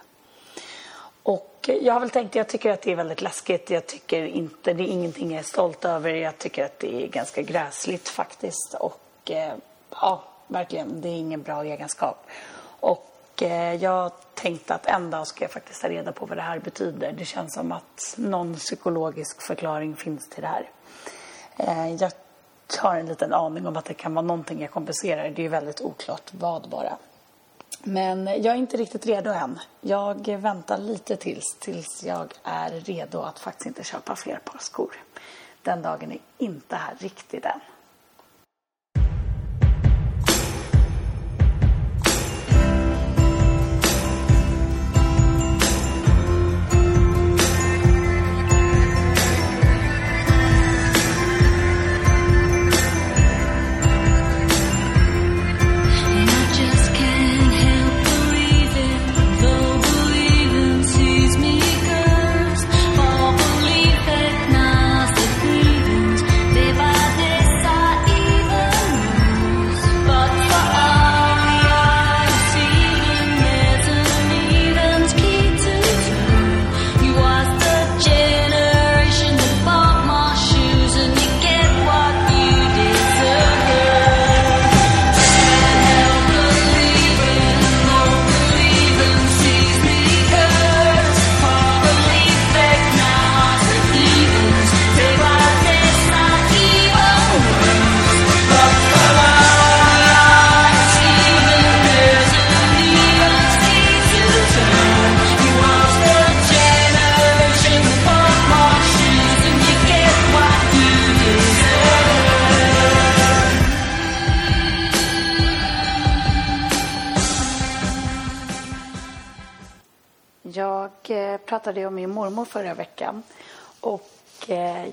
Och 1.24 1.70
jag 1.82 1.94
har 1.94 2.00
väl 2.00 2.10
tänkt, 2.10 2.36
jag 2.36 2.48
tycker 2.48 2.72
att 2.72 2.82
det 2.82 2.92
är 2.92 2.96
väldigt 2.96 3.22
läskigt. 3.22 3.70
Jag 3.70 3.88
tycker 3.88 4.26
inte, 4.26 4.74
det 4.74 4.84
är 4.84 4.88
ingenting 4.88 5.32
jag 5.32 5.40
är 5.40 5.44
stolt 5.44 5.86
över. 5.86 6.10
Jag 6.10 6.38
tycker 6.38 6.66
att 6.66 6.80
det 6.80 7.04
är 7.04 7.08
ganska 7.08 7.42
gräsligt 7.42 8.10
faktiskt. 8.10 8.76
Och 8.80 9.32
eh, 9.32 9.54
ja, 9.90 10.24
verkligen, 10.48 11.02
det 11.02 11.10
är 11.10 11.16
ingen 11.16 11.42
bra 11.42 11.64
egenskap. 11.64 12.26
Och 12.80 13.44
eh, 13.44 13.74
jag 13.76 14.12
tänkte 14.34 14.74
att 14.74 14.86
en 14.86 15.10
dag 15.10 15.28
ska 15.28 15.44
jag 15.44 15.52
faktiskt 15.52 15.82
ta 15.82 15.90
reda 15.90 16.12
på 16.12 16.26
vad 16.26 16.38
det 16.38 16.42
här 16.42 16.60
betyder. 16.60 17.12
Det 17.12 17.26
känns 17.26 17.54
som 17.54 17.72
att 17.72 18.16
någon 18.18 18.56
psykologisk 18.56 19.42
förklaring 19.42 19.96
finns 19.96 20.30
till 20.30 20.42
det 20.42 20.48
här. 20.48 20.70
Eh, 21.58 21.96
jag 21.96 22.12
har 22.78 22.96
en 22.96 23.06
liten 23.06 23.34
aning 23.34 23.68
om 23.68 23.78
att 23.78 23.86
det 23.86 23.94
kan 23.94 24.14
vara 24.14 24.26
någonting 24.26 24.62
jag 24.62 24.72
kompenserar. 24.72 25.30
Det 25.30 25.46
är 25.46 25.50
väldigt 25.50 25.82
oklart 25.82 26.32
vad 26.32 26.70
bara. 26.70 26.98
Men 27.84 28.28
jag 28.28 28.46
är 28.46 28.56
inte 28.56 28.78
riktigt 28.78 29.06
redo 29.06 29.30
än. 29.30 29.60
Jag 29.82 30.28
väntar 30.28 30.78
lite 30.78 31.16
tills, 31.16 31.56
tills 31.60 32.04
jag 32.04 32.34
är 32.44 32.70
redo 32.70 33.22
att 33.22 33.40
faktiskt 33.40 33.66
inte 33.66 33.84
köpa 33.84 34.16
fler 34.16 34.40
par 34.46 34.60
skor. 34.60 34.96
Den 35.62 35.82
dagen 35.82 36.12
är 36.12 36.20
inte 36.38 36.76
här 36.76 36.96
riktigt 37.00 37.46
än. 37.46 37.60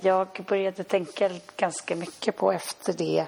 Jag 0.02 0.44
började 0.48 0.84
tänka 0.84 1.30
ganska 1.56 1.96
mycket 1.96 2.36
på 2.36 2.52
efter 2.52 2.92
det 2.92 3.26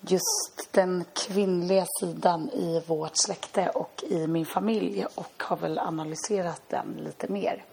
just 0.00 0.68
den 0.70 1.04
kvinnliga 1.14 1.86
sidan 2.00 2.50
i 2.50 2.82
vårt 2.86 3.16
släkte 3.16 3.68
och 3.68 4.04
i 4.08 4.26
min 4.26 4.46
familj 4.46 5.06
och 5.14 5.42
har 5.42 5.56
väl 5.56 5.78
analyserat 5.78 6.62
den 6.68 7.00
lite 7.04 7.32
mer. 7.32 7.64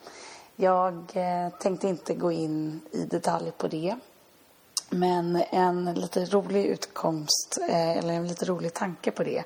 Jag 0.55 0.93
eh, 1.13 1.49
tänkte 1.59 1.87
inte 1.87 2.13
gå 2.13 2.31
in 2.31 2.81
i 2.91 3.03
detalj 3.03 3.51
på 3.57 3.67
det. 3.67 3.95
Men 4.89 5.43
en 5.49 5.93
lite 5.93 6.25
rolig 6.25 6.65
utkomst, 6.65 7.57
eh, 7.69 7.97
eller 7.97 8.13
en 8.13 8.27
lite 8.27 8.45
rolig 8.45 8.73
tanke 8.73 9.11
på 9.11 9.23
det 9.23 9.43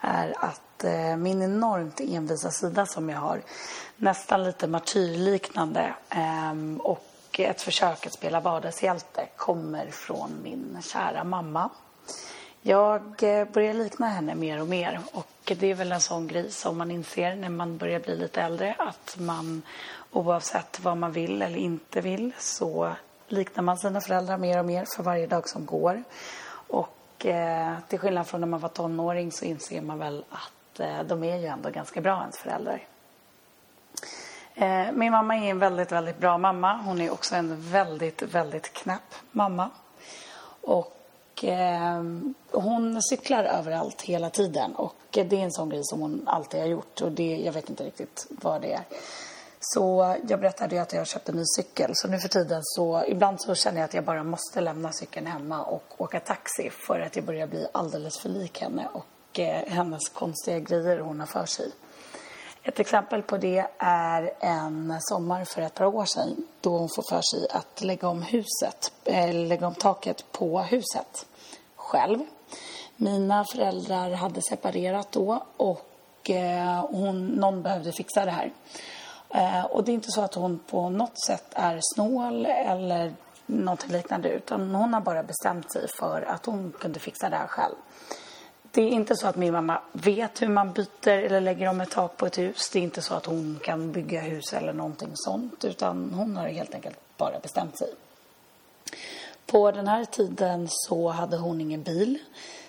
är 0.00 0.34
att 0.36 0.84
eh, 0.84 1.16
min 1.16 1.42
enormt 1.42 2.00
envisa 2.00 2.50
sida 2.50 2.86
som 2.86 3.08
jag 3.08 3.18
har 3.18 3.42
nästan 3.96 4.44
lite 4.44 4.66
martyrliknande. 4.66 5.94
Ehm, 6.08 6.80
och 6.80 7.13
och 7.34 7.40
ett 7.40 7.62
försök 7.62 8.06
att 8.06 8.12
spela 8.12 8.40
vardagshjälte 8.40 9.28
kommer 9.36 9.90
från 9.90 10.42
min 10.42 10.78
kära 10.82 11.24
mamma. 11.24 11.70
Jag 12.62 13.22
eh, 13.22 13.48
börjar 13.48 13.74
likna 13.74 14.08
henne 14.08 14.34
mer 14.34 14.60
och 14.60 14.68
mer 14.68 15.00
och 15.12 15.52
det 15.58 15.70
är 15.70 15.74
väl 15.74 15.92
en 15.92 16.00
sån 16.00 16.26
grej 16.26 16.50
som 16.50 16.78
man 16.78 16.90
inser 16.90 17.36
när 17.36 17.48
man 17.48 17.76
börjar 17.76 18.00
bli 18.00 18.16
lite 18.16 18.42
äldre 18.42 18.74
att 18.78 19.16
man 19.18 19.62
oavsett 20.12 20.80
vad 20.80 20.96
man 20.96 21.12
vill 21.12 21.42
eller 21.42 21.58
inte 21.58 22.00
vill 22.00 22.32
så 22.38 22.92
liknar 23.28 23.62
man 23.62 23.78
sina 23.78 24.00
föräldrar 24.00 24.38
mer 24.38 24.58
och 24.58 24.66
mer 24.66 24.84
för 24.96 25.02
varje 25.02 25.26
dag 25.26 25.48
som 25.48 25.66
går. 25.66 26.04
Och 26.68 27.26
eh, 27.26 27.74
till 27.88 27.98
skillnad 27.98 28.26
från 28.26 28.40
när 28.40 28.48
man 28.48 28.60
var 28.60 28.68
tonåring 28.68 29.32
så 29.32 29.44
inser 29.44 29.80
man 29.80 29.98
väl 29.98 30.24
att 30.30 30.80
eh, 30.80 31.02
de 31.02 31.24
är 31.24 31.36
ju 31.36 31.46
ändå 31.46 31.70
ganska 31.70 32.00
bra 32.00 32.20
ens 32.20 32.38
föräldrar. 32.38 32.93
Eh, 34.54 34.92
min 34.92 35.12
mamma 35.12 35.36
är 35.36 35.50
en 35.50 35.58
väldigt, 35.58 35.92
väldigt 35.92 36.18
bra 36.18 36.38
mamma. 36.38 36.76
Hon 36.76 37.00
är 37.00 37.12
också 37.12 37.34
en 37.34 37.70
väldigt, 37.70 38.22
väldigt 38.22 38.72
knäpp 38.72 39.14
mamma. 39.30 39.70
Och 40.60 41.44
eh, 41.44 42.02
hon 42.50 43.02
cyklar 43.02 43.44
överallt 43.44 44.02
hela 44.02 44.30
tiden. 44.30 44.74
Och 44.74 44.94
det 45.10 45.32
är 45.32 45.34
en 45.34 45.52
sån 45.52 45.68
grej 45.68 45.80
som 45.84 46.00
hon 46.00 46.22
alltid 46.26 46.60
har 46.60 46.66
gjort. 46.66 47.00
Och 47.00 47.12
det, 47.12 47.36
jag 47.36 47.52
vet 47.52 47.70
inte 47.70 47.84
riktigt 47.84 48.26
vad 48.30 48.62
det 48.62 48.72
är. 48.72 48.84
Så 49.60 50.16
jag 50.28 50.40
berättade 50.40 50.74
ju 50.74 50.80
att 50.80 50.92
jag 50.92 51.06
köpte 51.06 51.32
en 51.32 51.38
ny 51.38 51.44
cykel. 51.56 51.90
Så 51.94 52.08
nu 52.08 52.18
för 52.18 52.28
tiden 52.28 52.60
så 52.62 53.04
ibland 53.08 53.40
så 53.40 53.54
känner 53.54 53.78
jag 53.80 53.84
att 53.84 53.94
jag 53.94 54.04
bara 54.04 54.24
måste 54.24 54.60
lämna 54.60 54.92
cykeln 54.92 55.26
hemma 55.26 55.62
och 55.62 55.84
åka 55.96 56.20
taxi. 56.20 56.70
För 56.70 57.00
att 57.00 57.16
jag 57.16 57.24
börjar 57.24 57.46
bli 57.46 57.66
alldeles 57.72 58.18
för 58.18 58.28
lik 58.28 58.60
henne 58.60 58.88
och 58.92 59.40
eh, 59.40 59.66
hennes 59.66 60.08
konstiga 60.08 60.58
grejer 60.58 60.98
hon 60.98 61.20
har 61.20 61.26
för 61.26 61.46
sig. 61.46 61.70
Ett 62.66 62.80
exempel 62.80 63.22
på 63.22 63.36
det 63.36 63.66
är 63.78 64.32
en 64.40 64.96
sommar 65.00 65.44
för 65.44 65.62
ett 65.62 65.74
par 65.74 65.84
år 65.84 66.04
sedan 66.04 66.46
då 66.60 66.78
hon 66.78 66.88
får 66.88 67.02
för 67.02 67.22
sig 67.22 67.48
att 67.50 67.82
lägga 67.82 68.08
om 68.08 68.22
huset, 68.22 68.92
eller 69.04 69.46
lägga 69.46 69.66
om 69.66 69.74
taket 69.74 70.32
på 70.32 70.60
huset 70.60 71.26
själv. 71.76 72.18
Mina 72.96 73.44
föräldrar 73.44 74.10
hade 74.10 74.42
separerat 74.42 75.12
då 75.12 75.44
och 75.56 76.30
eh, 76.30 76.86
hon, 76.90 77.26
någon 77.26 77.62
behövde 77.62 77.92
fixa 77.92 78.24
det 78.24 78.30
här. 78.30 78.52
Eh, 79.28 79.64
och 79.64 79.84
det 79.84 79.92
är 79.92 79.94
inte 79.94 80.10
så 80.10 80.20
att 80.20 80.34
hon 80.34 80.58
på 80.58 80.88
något 80.88 81.24
sätt 81.26 81.46
är 81.52 81.80
snål 81.94 82.46
eller 82.46 83.14
något 83.46 83.88
liknande 83.88 84.28
utan 84.28 84.74
hon 84.74 84.94
har 84.94 85.00
bara 85.00 85.22
bestämt 85.22 85.72
sig 85.72 85.88
för 85.88 86.22
att 86.22 86.46
hon 86.46 86.72
kunde 86.80 87.00
fixa 87.00 87.28
det 87.30 87.36
här 87.36 87.46
själv. 87.46 87.74
Det 88.74 88.82
är 88.82 88.88
inte 88.88 89.16
så 89.16 89.26
att 89.26 89.36
min 89.36 89.52
mamma 89.52 89.80
vet 89.92 90.42
hur 90.42 90.48
man 90.48 90.72
byter 90.72 91.08
eller 91.08 91.40
lägger 91.40 91.68
om 91.68 91.80
ett 91.80 91.90
tak 91.90 92.16
på 92.16 92.26
ett 92.26 92.38
hus. 92.38 92.70
Det 92.72 92.78
är 92.78 92.82
inte 92.82 93.02
så 93.02 93.14
att 93.14 93.26
hon 93.26 93.60
kan 93.64 93.92
bygga 93.92 94.20
hus 94.20 94.52
eller 94.52 94.72
någonting 94.72 95.10
sånt. 95.14 95.64
Utan 95.64 96.14
hon 96.14 96.36
har 96.36 96.48
helt 96.48 96.74
enkelt 96.74 96.98
bara 97.16 97.38
bestämt 97.38 97.78
sig. 97.78 97.88
På 99.46 99.70
den 99.70 99.88
här 99.88 100.04
tiden 100.04 100.66
så 100.70 101.08
hade 101.08 101.36
hon 101.36 101.60
ingen 101.60 101.82
bil. 101.82 102.18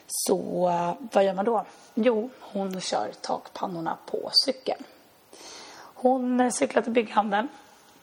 Så 0.07 0.69
eh, 0.69 0.93
vad 1.11 1.25
gör 1.25 1.33
man 1.33 1.45
då? 1.45 1.65
Jo, 1.93 2.29
hon 2.39 2.81
kör 2.81 3.11
takpannorna 3.21 3.97
på 4.05 4.29
cykeln. 4.45 4.83
Hon 5.77 6.51
cyklar 6.51 6.81
till 6.81 6.91
bygghandeln, 6.91 7.47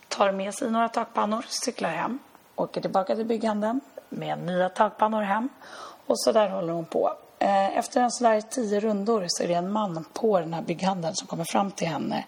tar 0.07 0.31
med 0.31 0.53
sig 0.53 0.71
några 0.71 0.89
takpannor, 0.89 1.45
cyklar 1.47 1.89
hem, 1.89 2.19
åker 2.55 2.81
tillbaka 2.81 3.15
till 3.15 3.25
bygghandeln 3.25 3.81
med 4.09 4.39
nya 4.45 4.69
takpannor 4.69 5.21
hem 5.21 5.49
och 6.07 6.19
så 6.19 6.31
där 6.31 6.49
håller 6.49 6.73
hon 6.73 6.85
på. 6.85 7.13
Eh, 7.43 7.77
efter 7.77 8.01
en 8.01 8.11
sådär 8.11 8.41
tio 8.41 8.79
rundor 8.79 9.25
så 9.27 9.43
är 9.43 9.47
det 9.47 9.53
en 9.53 9.71
man 9.71 10.05
på 10.13 10.39
den 10.39 10.53
här 10.53 10.61
bygghandeln 10.61 11.15
som 11.15 11.27
kommer 11.27 11.45
fram 11.45 11.71
till 11.71 11.87
henne 11.87 12.25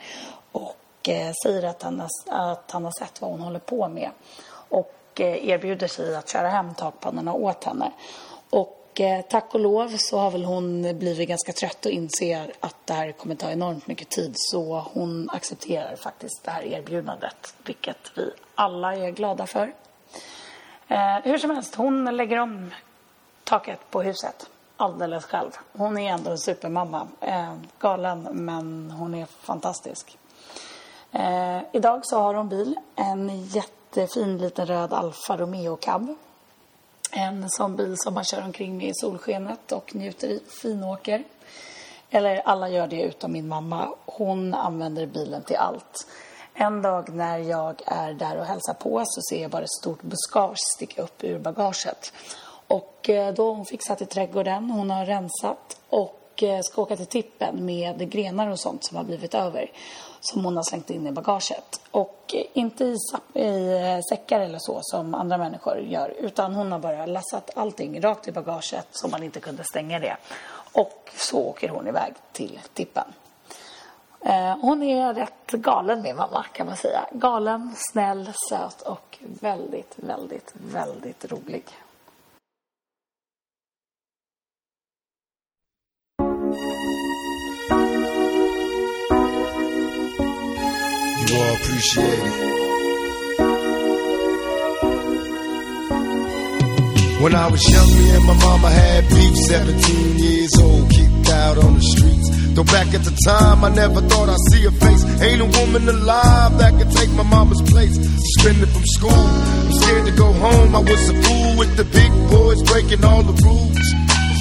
och 0.52 1.10
eh, 1.10 1.32
säger 1.44 1.64
att 1.64 1.84
han, 1.84 2.00
har, 2.00 2.10
att 2.52 2.72
han 2.72 2.86
har 2.86 2.92
sett 2.92 3.22
vad 3.22 3.32
hon 3.32 3.42
håller 3.42 3.60
på 3.60 3.88
med 3.88 4.10
och 4.70 4.96
eh, 5.16 5.50
erbjuder 5.50 5.88
sig 5.88 6.16
att 6.16 6.30
köra 6.30 6.50
hem 6.50 6.74
takpannorna 6.74 7.34
åt 7.34 7.64
henne. 7.64 7.92
Och 8.50 9.02
tack 9.30 9.54
och 9.54 9.60
lov 9.60 9.98
så 9.98 10.18
har 10.18 10.32
väl 10.32 10.46
hon 10.46 10.98
blivit 11.00 11.30
ganska 11.30 11.54
trött 11.54 11.86
och 11.86 11.92
inser 11.92 12.54
att 12.60 12.76
det 12.86 12.94
här 12.94 13.12
kommer 13.12 13.36
ta 13.36 13.52
enormt 13.52 13.88
mycket 13.88 14.10
tid 14.10 14.34
så 14.36 14.80
hon 14.94 15.30
accepterar 15.30 15.96
faktiskt 15.96 16.44
det 16.44 16.52
här 16.52 16.64
erbjudandet 16.64 17.56
vilket 17.66 18.12
vi 18.16 18.32
alla 18.56 18.96
är 18.96 19.12
glada 19.12 19.48
för. 19.48 19.74
hur 21.24 21.38
som 21.38 21.50
helst, 21.50 21.76
hon 21.76 22.18
lägger 22.18 22.40
om 22.40 22.72
taket 23.44 23.80
på 23.92 24.02
huset 24.02 24.50
alldeles 24.78 25.26
själv. 25.26 25.52
Hon 25.72 25.98
är 25.98 26.12
ändå 26.12 26.32
en 26.32 26.38
supermamma. 26.38 27.08
Eh, 27.22 27.54
galen, 27.80 28.28
men 28.32 28.92
hon 28.92 29.16
är 29.16 29.26
fantastisk. 29.26 30.18
Eh, 31.12 31.60
idag 31.72 32.00
så 32.04 32.20
har 32.20 32.34
hon 32.34 32.50
bil. 32.50 32.76
En 32.96 33.46
jättefin 33.46 34.38
liten 34.38 34.66
röd 34.66 34.94
Alfa 34.94 35.38
Romeo 35.38 35.76
Cab. 35.76 36.16
En 37.12 37.50
sån 37.50 37.76
bil 37.76 37.96
som 37.98 38.14
man 38.14 38.24
kör 38.24 38.44
omkring 38.44 38.78
med 38.78 38.88
i 38.88 38.94
solskenet 38.94 39.72
och 39.72 39.96
njuter 39.96 40.28
i. 40.28 40.40
Finåker. 40.62 41.24
Eller 42.10 42.42
alla 42.46 42.70
gör 42.70 42.88
det 42.88 43.02
utom 43.02 43.32
min 43.32 43.48
mamma. 43.48 43.90
Hon 44.06 44.54
använder 44.54 45.06
bilen 45.06 45.44
till 45.44 45.56
allt. 45.56 46.08
En 46.54 46.82
dag 46.82 47.10
när 47.10 47.38
jag 47.38 47.82
är 47.86 48.14
där 48.14 48.38
och 48.38 48.46
hälsar 48.46 48.74
på 48.74 49.04
så 49.06 49.22
ser 49.30 49.42
jag 49.42 49.52
bara 49.52 49.64
ett 49.64 49.82
stort 49.82 50.02
buskage 50.02 50.58
sticka 50.76 51.02
upp 51.02 51.24
ur 51.24 51.40
bagaget. 51.40 52.14
Och 52.68 53.10
eh, 53.10 53.34
då 53.34 53.48
har 53.48 53.56
hon 53.56 53.66
fixat 53.66 54.02
i 54.02 54.06
trädgården. 54.06 54.70
Hon 54.70 54.90
har 54.90 55.06
rensat 55.06 55.80
och 55.90 56.44
eh, 56.44 56.60
ska 56.62 56.82
åka 56.82 56.96
till 56.96 57.06
tippen 57.06 57.66
med 57.66 58.10
grenar 58.12 58.48
och 58.48 58.60
sånt 58.60 58.86
som 58.86 58.98
har 58.98 59.04
blivit 59.04 59.34
över. 59.34 59.72
Som 60.20 60.46
hon 60.46 60.56
har 60.56 60.64
slängt 60.64 60.90
in 60.90 61.08
i 61.08 61.12
bagaget. 61.12 61.82
Och 61.92 62.34
eh, 62.34 62.44
inte 62.54 62.84
i, 62.84 62.98
i 63.40 64.02
säckar 64.10 64.40
eller 64.40 64.60
så 64.60 64.80
som 64.82 65.16
andra 65.16 65.38
människor 65.38 65.80
gör. 65.80 66.14
Utan 66.20 66.56
hon 66.56 66.72
har 66.72 66.80
bara 66.80 67.06
lassat 67.06 67.50
allting 67.56 68.02
rakt 68.02 68.28
i 68.28 68.32
bagaget 68.32 68.88
så 68.92 69.08
man 69.08 69.24
inte 69.24 69.40
kunde 69.40 69.64
stänga 69.64 70.00
det. 70.00 70.18
Och 70.72 71.10
så 71.16 71.38
åker 71.38 71.70
hon 71.70 71.88
iväg 71.88 72.14
till 72.32 72.60
tippen. 72.74 73.14
Hon 74.62 74.84
är 74.84 75.14
rätt 75.14 75.52
galen 75.52 76.02
min 76.02 76.16
mamma 76.16 76.46
kan 76.54 76.68
man 76.68 76.78
säga. 76.78 77.06
Galen, 77.12 77.74
snäll, 77.78 78.32
söt 78.50 78.82
och 78.82 79.18
väldigt, 79.22 79.94
väldigt, 79.96 80.54
väldigt 80.72 81.32
rolig. 81.32 81.64
You 91.36 91.42
all 91.42 91.56
appreciate 91.56 92.24
it. 92.24 92.36
When 97.20 97.36
I 97.36 97.48
was 97.52 97.62
young, 97.68 97.90
me 97.98 98.10
and 98.16 98.26
my 98.26 98.38
mama 98.40 98.70
had 98.72 99.10
beef, 99.10 99.36
17 99.36 100.18
years 100.18 100.54
old, 100.62 100.90
kicked 100.90 101.30
out 101.30 101.58
on 101.58 101.76
the 101.76 101.82
streets. 101.82 102.30
Though 102.56 102.64
back 102.64 102.94
at 102.94 103.04
the 103.04 103.12
time, 103.28 103.66
I 103.66 103.70
never 103.70 104.00
thought 104.00 104.30
I'd 104.30 104.40
see 104.52 104.64
her 104.64 104.72
face. 104.72 105.04
Ain't 105.22 105.42
a 105.42 105.50
woman 105.60 105.90
alive 105.90 106.58
that 106.58 106.72
could 106.80 106.92
take 106.92 107.10
my 107.12 107.24
mama's 107.24 107.62
place. 107.64 107.96
Suspended 108.00 108.70
from 108.70 108.86
school, 108.86 109.12
I'm 109.12 109.74
scared 109.74 110.06
to 110.06 110.14
go 110.16 110.32
home. 110.32 110.74
I 110.74 110.80
was 110.80 111.10
a 111.10 111.16
fool 111.22 111.58
with 111.58 111.76
the 111.76 111.84
big 111.84 112.12
boys 112.32 112.64
breaking 112.64 113.04
all 113.04 113.24
the 113.24 113.36
rules. 113.44 113.88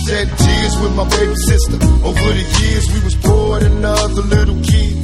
Shed 0.07 0.31
tears 0.39 0.75
with 0.79 0.95
my 0.95 1.09
baby 1.11 1.35
sister. 1.51 1.75
Over 2.07 2.31
the 2.39 2.47
years, 2.63 2.87
we 2.95 3.01
was 3.03 3.17
poor 3.17 3.59
than 3.59 3.85
other 3.85 4.23
little 4.23 4.63
kids. 4.63 5.04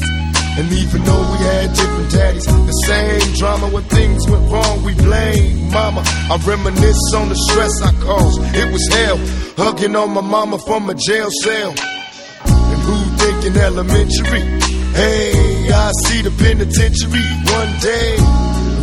And 0.61 0.71
even 0.73 1.03
though 1.05 1.25
we 1.33 1.39
had 1.39 1.73
different 1.73 2.11
daddies, 2.13 2.45
the 2.45 2.77
same 2.85 3.33
drama 3.41 3.69
when 3.69 3.83
things 3.85 4.29
went 4.29 4.45
wrong, 4.53 4.85
we 4.85 4.93
blame 4.93 5.73
mama. 5.73 6.03
I 6.05 6.37
reminisce 6.45 7.15
on 7.17 7.31
the 7.31 7.39
stress 7.49 7.81
I 7.81 7.93
caused. 8.05 8.39
It 8.55 8.71
was 8.71 8.87
hell, 8.93 9.17
hugging 9.57 9.97
on 9.97 10.11
my 10.13 10.21
mama 10.21 10.59
from 10.59 10.91
a 10.91 10.95
jail 10.95 11.31
cell. 11.43 11.73
And 12.45 12.81
who 12.85 12.97
thinking 13.17 13.57
elementary? 13.57 14.45
Hey, 14.93 15.73
I 15.73 15.93
see 16.05 16.21
the 16.29 16.33
penitentiary 16.37 17.25
one 17.57 17.73
day. 17.81 18.21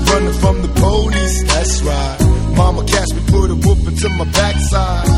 Running 0.09 0.37
from 0.41 0.61
the 0.65 0.71
police, 0.81 1.43
that's 1.45 1.81
right. 1.83 2.17
Mama 2.57 2.85
catch 2.85 3.13
me, 3.13 3.21
put 3.29 3.51
a 3.51 3.55
whoop 3.55 3.85
into 3.85 4.09
my 4.17 4.25
backside. 4.33 5.09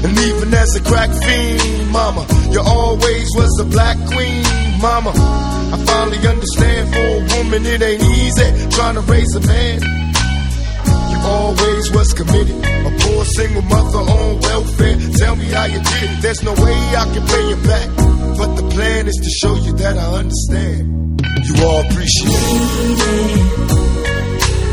And 0.00 0.16
even 0.16 0.54
as 0.54 0.76
a 0.76 0.82
crack 0.82 1.10
fiend, 1.10 1.92
mama, 1.92 2.24
you 2.50 2.60
always 2.64 3.28
was 3.36 3.52
the 3.60 3.68
black 3.68 3.98
queen, 4.08 4.44
mama. 4.80 5.12
I 5.14 5.76
finally 5.84 6.18
understand 6.26 6.92
for 6.92 7.00
a 7.00 7.20
woman 7.36 7.66
it 7.66 7.82
ain't 7.82 8.02
easy 8.02 8.68
trying 8.70 8.94
to 8.94 9.00
raise 9.02 9.34
a 9.34 9.40
man. 9.40 9.80
You 11.10 11.18
always 11.26 11.90
was 11.92 12.12
committed, 12.12 12.56
a 12.86 12.90
poor 13.00 13.24
single 13.24 13.62
mother 13.62 13.98
on 13.98 14.40
welfare. 14.40 14.96
Tell 15.18 15.36
me 15.36 15.46
how 15.46 15.64
you 15.64 15.80
did 15.82 16.10
it. 16.10 16.22
There's 16.22 16.42
no 16.42 16.52
way 16.52 16.76
I 16.96 17.04
can 17.12 17.24
pay 17.26 17.48
you 17.50 17.56
back, 17.66 17.88
but 18.38 18.54
the 18.56 18.68
plan 18.74 19.06
is 19.08 19.16
to 19.16 19.30
show 19.40 19.54
you 19.56 19.72
that 19.82 19.96
I 19.98 20.06
understand. 20.22 21.20
You 21.46 21.54
all 21.66 21.80
appreciate 21.80 22.30
it. 22.30 22.36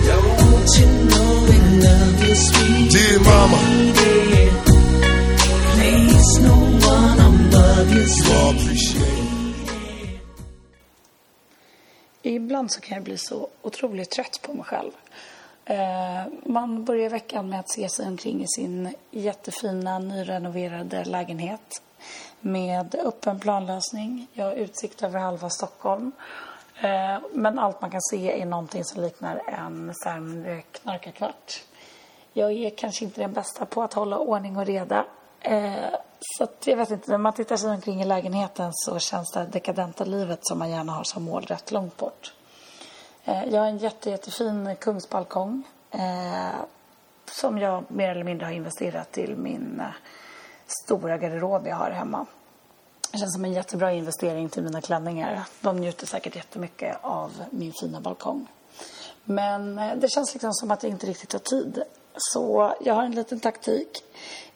Don't 0.07 0.69
you 0.77 0.87
know 1.09 1.45
that 1.49 1.65
love 1.83 2.23
is 2.29 2.41
sweet? 2.49 2.91
Dear 2.91 3.19
mama, 3.19 3.59
Place 5.73 6.37
no 6.39 6.55
one 6.87 7.19
above 7.19 7.89
you. 7.91 8.01
you 8.01 8.33
all 8.33 8.49
appreciate 8.51 9.01
it. 9.01 9.12
Ibland 12.25 12.71
så 12.71 12.81
kan 12.81 12.95
jag 12.95 13.03
bli 13.03 13.17
så 13.17 13.47
otroligt 13.61 14.11
trött 14.11 14.39
på 14.41 14.53
mig 14.53 14.65
själv. 14.65 14.91
Eh, 15.65 16.33
man 16.45 16.83
börjar 16.83 17.09
veckan 17.09 17.49
med 17.49 17.59
att 17.59 17.69
se 17.69 17.89
sig 17.89 18.07
omkring 18.07 18.43
i 18.43 18.47
sin 18.47 18.95
jättefina 19.11 19.99
nyrenoverade 19.99 21.05
lägenhet 21.05 21.81
med 22.39 22.95
öppen 22.95 23.39
planlösning. 23.39 24.27
Jag 24.33 24.45
har 24.45 24.53
utsikt 24.53 25.03
över 25.03 25.19
halva 25.19 25.49
Stockholm. 25.49 26.11
Eh, 26.81 27.19
men 27.33 27.59
allt 27.59 27.81
man 27.81 27.91
kan 27.91 28.01
se 28.01 28.41
är 28.41 28.45
någonting 28.45 28.83
som 28.83 29.01
liknar 29.01 29.41
en 29.47 29.93
sämre 30.03 30.61
knarkarkvart. 30.61 31.63
Jag 32.33 32.51
är 32.51 32.69
kanske 32.69 33.05
inte 33.05 33.21
den 33.21 33.33
bästa 33.33 33.65
på 33.65 33.83
att 33.83 33.93
hålla 33.93 34.17
ordning 34.17 34.57
och 34.57 34.65
reda. 34.65 35.05
Eh, 35.43 35.95
så 36.19 36.43
att, 36.43 36.67
jag 36.67 36.77
vet 36.77 36.91
inte, 36.91 37.11
när 37.11 37.17
man 37.17 37.33
tittar 37.33 37.57
sig 37.57 37.69
omkring 37.69 38.01
i 38.01 38.05
lägenheten 38.05 38.69
så 38.73 38.99
känns 38.99 39.31
det 39.31 39.45
dekadenta 39.45 40.05
livet 40.05 40.39
som 40.41 40.59
man 40.59 40.69
gärna 40.69 40.91
har 40.91 41.03
som 41.03 41.23
mål 41.23 41.43
rätt 41.43 41.71
långt 41.71 41.97
bort. 41.97 42.33
Eh, 43.25 43.43
jag 43.45 43.61
har 43.61 43.67
en 43.67 43.77
jätte, 43.77 44.09
jättefin 44.09 44.75
kungsbalkong. 44.79 45.63
Eh, 45.91 46.61
som 47.25 47.57
jag 47.57 47.83
mer 47.87 48.09
eller 48.09 48.23
mindre 48.23 48.45
har 48.45 48.53
investerat 48.53 49.11
till 49.11 49.35
min 49.35 49.79
eh, 49.79 49.85
stora 50.85 51.17
garderob 51.17 51.67
jag 51.67 51.75
har 51.75 51.91
hemma. 51.91 52.25
Det 53.11 53.17
känns 53.17 53.33
som 53.33 53.45
en 53.45 53.53
jättebra 53.53 53.91
investering 53.91 54.49
till 54.49 54.63
mina 54.63 54.81
klänningar. 54.81 55.43
De 55.61 55.77
njuter 55.77 56.07
säkert 56.07 56.35
jättemycket 56.35 56.97
av 57.01 57.31
min 57.49 57.73
fina 57.73 58.01
balkong. 58.01 58.47
Men 59.23 59.79
eh, 59.79 59.95
det 59.95 60.09
känns 60.09 60.33
liksom 60.33 60.53
som 60.53 60.71
att 60.71 60.83
jag 60.83 60.91
inte 60.91 61.07
riktigt 61.07 61.33
har 61.33 61.39
tid. 61.39 61.83
Så 62.15 62.75
jag 62.81 62.93
har 62.93 63.03
en 63.03 63.15
liten 63.15 63.39
taktik. 63.39 64.03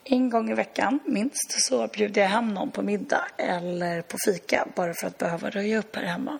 En 0.03 0.29
gång 0.29 0.51
i 0.51 0.53
veckan, 0.53 0.99
minst, 1.05 1.67
så 1.67 1.87
bjuder 1.87 2.21
jag 2.21 2.29
hem 2.29 2.53
någon 2.53 2.71
på 2.71 2.81
middag 2.81 3.25
eller 3.37 4.01
på 4.01 4.17
fika 4.25 4.67
bara 4.75 4.93
för 4.93 5.07
att 5.07 5.17
behöva 5.17 5.49
röja 5.49 5.79
upp 5.79 5.95
här 5.95 6.03
hemma. 6.03 6.39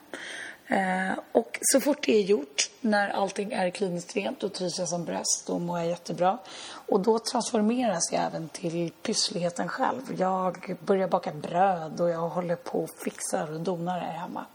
Eh, 0.68 1.20
och 1.32 1.60
så 1.62 1.82
fort 1.82 2.06
det 2.06 2.16
är 2.16 2.24
gjort, 2.24 2.70
när 2.82 3.10
allting 3.10 3.52
är 3.52 3.70
kliniskt 3.70 4.16
rent, 4.16 4.40
då 4.40 4.50
trivs 4.50 4.80
jag 4.80 4.90
som 4.90 5.06
bäst. 5.06 5.48
Då 5.48 5.60
mår 5.60 5.80
jag 5.80 5.88
jättebra. 5.88 6.38
Och 6.68 7.00
då 7.00 7.20
transformeras 7.20 8.12
jag 8.12 8.24
även 8.24 8.50
till 8.50 8.92
pyssligheten 9.02 9.68
själv. 9.68 10.02
Jag 10.18 10.78
börjar 10.86 11.08
baka 11.08 11.32
bröd 11.32 12.02
och 12.02 12.10
jag 12.10 12.30
håller 12.30 12.56
på 12.56 12.84
och 12.84 12.90
fixar 13.04 13.54
och 13.54 13.62
donar 13.62 14.00
här 14.00 14.14
hemma. 14.14 14.46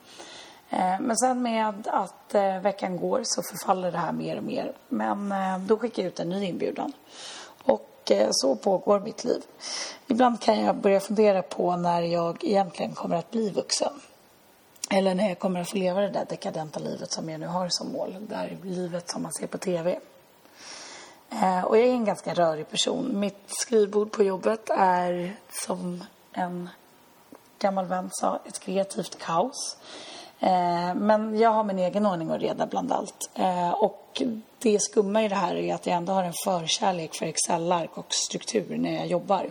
Eh, 0.72 1.00
men 1.00 1.16
sen 1.16 1.42
med 1.42 1.88
att 1.88 2.35
eh, 2.35 2.61
veckan 2.61 2.96
går 2.96 3.20
så 3.24 3.42
förfaller 3.42 3.92
det 3.92 3.98
här 3.98 4.12
mer 4.12 4.37
och 4.37 4.44
mer. 4.44 4.72
Men 4.88 5.32
eh, 5.32 5.58
då 5.58 5.78
skickar 5.78 6.02
jag 6.02 6.08
ut 6.08 6.20
en 6.20 6.28
ny 6.28 6.44
inbjudan. 6.44 6.92
Och 7.64 7.88
så 8.30 8.56
pågår 8.56 9.00
mitt 9.00 9.24
liv. 9.24 9.42
Ibland 10.06 10.40
kan 10.40 10.61
jag 10.61 10.76
börja 10.76 11.00
fundera 11.00 11.42
på 11.42 11.76
när 11.76 12.02
jag 12.02 12.44
egentligen 12.44 12.94
kommer 12.94 13.16
att 13.16 13.30
bli 13.30 13.50
vuxen. 13.50 13.92
Eller 14.90 15.14
när 15.14 15.28
jag 15.28 15.38
kommer 15.38 15.61
att 15.61 15.70
få 15.70 15.76
leva 15.76 16.00
det 16.00 16.11
där 16.11 16.24
dekadenta 16.28 16.80
livet 16.80 17.12
som 17.12 17.28
jag 17.28 17.40
nu 17.40 17.46
har 17.46 17.68
som 17.70 17.92
mål. 17.92 18.16
Det 18.28 18.37
här 18.37 18.56
livet 18.62 19.11
som 19.11 19.22
man 19.22 19.32
ser 19.32 19.46
på 19.46 19.58
TV. 19.58 19.98
Och 21.64 21.78
jag 21.78 21.87
är 21.87 21.92
en 21.92 22.04
ganska 22.04 22.35
rörig 22.35 22.70
person. 22.70 23.20
Mitt 23.20 23.44
skrivbord 23.46 24.12
på 24.12 24.22
jobbet 24.22 24.70
är 24.70 25.37
som 25.66 26.04
en 26.32 26.68
gammal 27.58 27.87
vän 27.87 28.08
sa, 28.12 28.40
ett 28.44 28.58
kreativt 28.58 29.18
kaos. 29.18 29.76
Eh, 30.42 30.94
men 30.94 31.38
jag 31.38 31.50
har 31.50 31.64
min 31.64 31.78
egen 31.78 32.07
ordning 32.07 32.31
och 32.31 32.40
reda 32.40 32.66
bland 32.66 32.92
allt. 32.92 33.31
Eh, 33.35 33.70
och 33.70 34.22
det 34.59 34.83
skumma 34.83 35.22
i 35.22 35.28
det 35.28 35.35
här 35.35 35.55
är 35.55 35.74
att 35.74 35.87
jag 35.87 35.96
ändå 35.96 36.12
har 36.12 36.24
en 36.24 36.33
förkärlek 36.44 37.14
för 37.14 37.26
Excel-ark 37.26 37.98
och 37.98 38.14
struktur 38.14 38.76
när 38.76 38.94
jag 38.96 39.07
jobbar. 39.07 39.50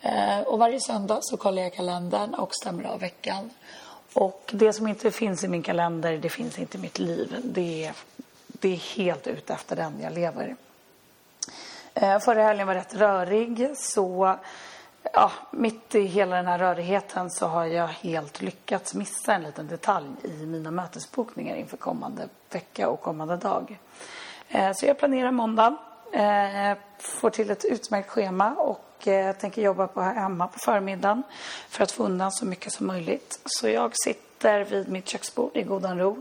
Eh, 0.00 0.40
och 0.40 0.58
varje 0.58 0.80
söndag 0.80 1.18
så 1.22 1.36
kollar 1.36 1.62
jag 1.62 1.74
kalendern 1.74 2.34
och 2.34 2.54
stämmer 2.54 2.84
av 2.84 3.00
veckan. 3.00 3.50
Och 4.14 4.50
det 4.52 4.72
som 4.72 4.88
inte 4.88 5.10
finns 5.10 5.44
i 5.44 5.48
min 5.48 5.62
kalender, 5.62 6.18
det 6.18 6.28
finns 6.28 6.58
inte 6.58 6.78
i 6.78 6.80
mitt 6.80 6.98
liv. 6.98 7.36
Det 7.44 7.84
är, 7.84 7.92
det 8.46 8.68
är 8.68 8.96
helt 8.96 9.26
ute 9.26 9.52
efter 9.52 9.76
den 9.76 10.00
jag 10.02 10.12
lever. 10.12 10.56
Förra 11.94 12.42
helgen 12.42 12.66
var 12.66 12.74
rätt 12.74 12.94
rörig 12.94 13.70
så 13.76 14.36
ja, 15.12 15.32
mitt 15.50 15.94
i 15.94 16.02
hela 16.02 16.36
den 16.36 16.46
här 16.46 16.58
rörigheten 16.58 17.30
så 17.30 17.46
har 17.46 17.64
jag 17.64 17.86
helt 17.86 18.42
lyckats 18.42 18.94
missa 18.94 19.34
en 19.34 19.42
liten 19.42 19.68
detalj 19.68 20.08
i 20.22 20.46
mina 20.46 20.70
mötesbokningar 20.70 21.56
inför 21.56 21.76
kommande 21.76 22.28
vecka 22.50 22.88
och 22.88 23.00
kommande 23.00 23.36
dag. 23.36 23.78
Eh, 24.48 24.72
så 24.74 24.86
jag 24.86 24.98
planerar 24.98 25.30
måndag, 25.30 25.76
eh, 26.12 26.78
får 26.98 27.30
till 27.30 27.50
ett 27.50 27.64
utmärkt 27.64 28.08
schema 28.08 28.54
och 28.54 29.08
eh, 29.08 29.36
tänker 29.36 29.62
jobba 29.62 29.86
på 29.86 30.00
hemma 30.00 30.48
på 30.48 30.58
förmiddagen 30.58 31.22
för 31.68 31.82
att 31.84 31.92
få 31.92 32.04
undan 32.04 32.32
så 32.32 32.46
mycket 32.46 32.72
som 32.72 32.86
möjligt. 32.86 33.40
Så 33.44 33.68
jag 33.68 33.92
sitter 34.04 34.64
vid 34.64 34.88
mitt 34.88 35.08
köksbord 35.08 35.56
i 35.56 35.62
godan 35.62 35.98
ro 35.98 36.18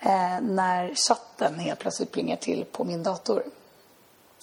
eh, 0.00 0.40
när 0.40 0.94
chatten 0.94 1.58
helt 1.58 1.80
plötsligt 1.80 2.12
plingar 2.12 2.36
till 2.36 2.64
på 2.72 2.84
min 2.84 3.02
dator. 3.02 3.42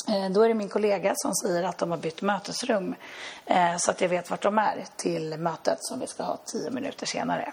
Eh, 0.08 0.30
då 0.30 0.42
är 0.42 0.48
det 0.48 0.54
min 0.54 0.70
kollega 0.70 1.14
som 1.16 1.36
säger 1.36 1.64
att 1.64 1.78
de 1.78 1.92
har 1.92 1.98
bytt 1.98 2.22
mötesrum 2.22 2.96
eh, 3.46 3.78
så 3.78 3.92
att 3.92 4.02
jag 4.02 4.10
vet 4.10 4.30
vart 4.30 4.42
de 4.42 4.58
är 4.58 4.86
till 4.96 5.38
mötet 5.38 5.78
som 5.82 6.00
vi 6.00 6.08
ska 6.08 6.24
ha 6.24 6.38
tio 6.46 6.72
minuter 6.72 7.06
senare. 7.06 7.52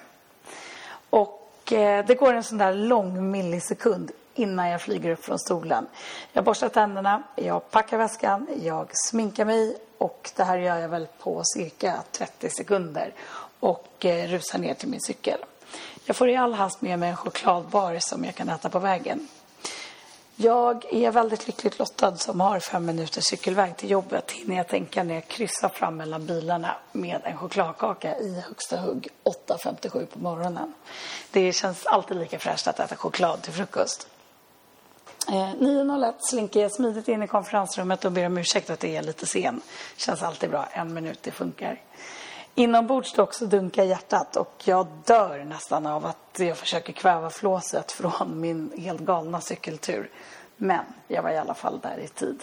Och 1.10 1.72
eh, 1.72 2.06
det 2.06 2.14
går 2.14 2.34
en 2.34 2.44
sån 2.44 2.58
där 2.58 2.74
lång 2.74 3.30
millisekund 3.30 4.10
innan 4.34 4.68
jag 4.68 4.80
flyger 4.80 5.10
upp 5.10 5.24
från 5.24 5.38
stolen. 5.38 5.86
Jag 6.32 6.44
borstar 6.44 6.68
tänderna, 6.68 7.22
jag 7.36 7.70
packar 7.70 7.98
väskan, 7.98 8.48
jag 8.62 8.90
sminkar 8.92 9.44
mig 9.44 9.76
och 9.98 10.30
det 10.36 10.44
här 10.44 10.58
gör 10.58 10.76
jag 10.76 10.88
väl 10.88 11.06
på 11.18 11.42
cirka 11.44 12.02
30 12.12 12.50
sekunder 12.50 13.14
och 13.60 13.88
rusar 14.00 14.58
ner 14.58 14.74
till 14.74 14.88
min 14.88 15.00
cykel. 15.00 15.38
Jag 16.04 16.16
får 16.16 16.28
i 16.28 16.36
all 16.36 16.54
hast 16.54 16.82
med 16.82 16.98
mig 16.98 17.10
en 17.10 17.16
chokladbar 17.16 17.96
som 18.00 18.24
jag 18.24 18.34
kan 18.34 18.48
äta 18.48 18.68
på 18.68 18.78
vägen. 18.78 19.28
Jag 20.36 20.84
är 20.94 21.10
väldigt 21.10 21.46
lyckligt 21.46 21.78
lottad 21.78 22.16
som 22.16 22.40
har 22.40 22.60
fem 22.60 22.86
minuters 22.86 23.24
cykelväg 23.24 23.76
till 23.76 23.90
jobbet 23.90 24.30
hinner 24.30 24.56
jag 24.56 24.68
tänka 24.68 25.02
när 25.02 25.14
jag 25.14 25.28
kryssar 25.28 25.68
fram 25.68 25.96
mellan 25.96 26.26
bilarna 26.26 26.76
med 26.92 27.20
en 27.24 27.36
chokladkaka 27.36 28.18
i 28.18 28.40
högsta 28.40 28.76
hugg 28.76 29.08
8.57 29.48 30.06
på 30.06 30.18
morgonen. 30.18 30.74
Det 31.30 31.52
känns 31.52 31.86
alltid 31.86 32.16
lika 32.16 32.38
fräscht 32.38 32.66
att 32.66 32.80
äta 32.80 32.96
choklad 32.96 33.42
till 33.42 33.52
frukost. 33.52 34.08
Eh, 35.28 35.32
9.01 35.32 36.14
slinker 36.18 36.60
jag 36.60 36.72
smidigt 36.72 37.08
in 37.08 37.22
i 37.22 37.28
konferensrummet 37.28 38.04
och 38.04 38.12
ber 38.12 38.26
om 38.26 38.38
ursäkt 38.38 38.70
att 38.70 38.80
det 38.80 38.96
är 38.96 39.02
lite 39.02 39.26
sen. 39.26 39.60
Känns 39.96 40.22
alltid 40.22 40.50
bra, 40.50 40.68
en 40.72 40.94
minut, 40.94 41.18
det 41.22 41.30
funkar. 41.30 41.80
Inombords 42.54 43.12
dock 43.12 43.34
så 43.34 43.44
dunkar 43.44 43.84
hjärtat 43.84 44.36
och 44.36 44.62
jag 44.64 44.86
dör 45.04 45.44
nästan 45.44 45.86
av 45.86 46.06
att 46.06 46.38
jag 46.38 46.56
försöker 46.56 46.92
kväva 46.92 47.30
flåset 47.30 47.92
från 47.92 48.40
min 48.40 48.72
helt 48.78 49.00
galna 49.00 49.40
cykeltur. 49.40 50.10
Men 50.56 50.84
jag 51.08 51.22
var 51.22 51.30
i 51.30 51.36
alla 51.36 51.54
fall 51.54 51.80
där 51.82 51.98
i 51.98 52.08
tid. 52.08 52.42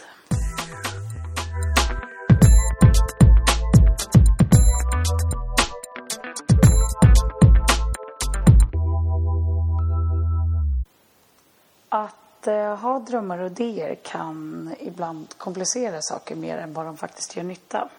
Att 11.90 12.48
eh, 12.48 12.76
ha 12.76 13.00
drömmar 13.00 13.40
och 13.40 13.52
idéer 13.52 13.96
kan 13.96 14.74
ibland 14.80 15.28
komplicera 15.38 16.02
saker 16.02 16.36
mer 16.36 16.58
än 16.58 16.74
vad 16.74 16.86
de 16.86 16.98
faktiskt 16.98 17.36
gör 17.36 17.44
nytta. 17.44 17.90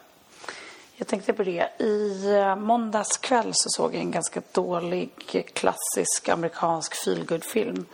Jag 1.00 1.06
tänkte 1.06 1.32
på 1.32 1.42
det. 1.42 1.68
I 1.78 2.26
eh, 2.36 2.56
måndags 2.56 3.18
kväll 3.18 3.50
så 3.52 3.68
såg 3.70 3.94
jag 3.94 4.00
en 4.00 4.10
ganska 4.10 4.42
dålig 4.52 5.10
klassisk 5.54 6.28
amerikansk 6.28 7.04
feelgood-film. 7.04 7.86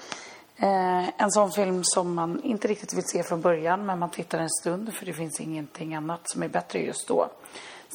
Eh, 0.56 1.08
en 1.22 1.30
sån 1.30 1.52
film 1.52 1.80
som 1.84 2.14
man 2.14 2.42
inte 2.42 2.68
riktigt 2.68 2.94
vill 2.94 3.04
se 3.04 3.22
från 3.22 3.40
början 3.40 3.86
men 3.86 3.98
man 3.98 4.10
tittar 4.10 4.38
en 4.38 4.50
stund 4.50 4.94
för 4.94 5.06
det 5.06 5.12
finns 5.12 5.40
ingenting 5.40 5.94
annat 5.94 6.20
som 6.24 6.42
är 6.42 6.48
bättre 6.48 6.78
just 6.78 7.08
då. 7.08 7.28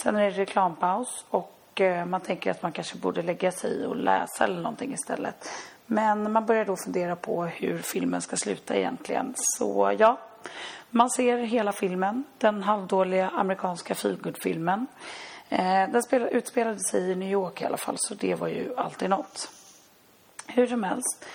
Sen 0.03 0.15
är 0.15 0.23
det 0.23 0.29
reklampaus 0.29 1.25
och 1.29 1.81
eh, 1.81 2.05
man 2.05 2.21
tänker 2.21 2.51
att 2.51 2.61
man 2.61 2.71
kanske 2.71 2.97
borde 2.97 3.21
lägga 3.21 3.51
sig 3.51 3.71
i 3.71 3.85
och 3.85 3.95
läsa 3.95 4.43
eller 4.43 4.61
någonting 4.61 4.93
istället. 4.93 5.49
Men 5.85 6.31
man 6.31 6.45
börjar 6.45 6.65
då 6.65 6.75
fundera 6.85 7.15
på 7.15 7.45
hur 7.45 7.77
filmen 7.77 8.21
ska 8.21 8.37
sluta 8.37 8.75
egentligen. 8.75 9.33
Så 9.37 9.95
ja, 9.99 10.17
man 10.91 11.09
ser 11.09 11.37
hela 11.37 11.71
filmen, 11.71 12.23
den 12.37 12.63
halvdåliga 12.63 13.29
amerikanska 13.29 13.95
feelgood-filmen. 13.95 14.87
Eh, 15.49 15.89
den 15.89 16.27
utspelade 16.27 16.79
sig 16.79 17.11
i 17.11 17.15
New 17.15 17.29
York 17.29 17.61
i 17.61 17.65
alla 17.65 17.77
fall, 17.77 17.95
så 17.97 18.13
det 18.15 18.35
var 18.35 18.47
ju 18.47 18.75
alltid 18.77 19.09
något. 19.09 19.49
Hur 20.47 20.67
som 20.67 20.83
helst, 20.83 21.25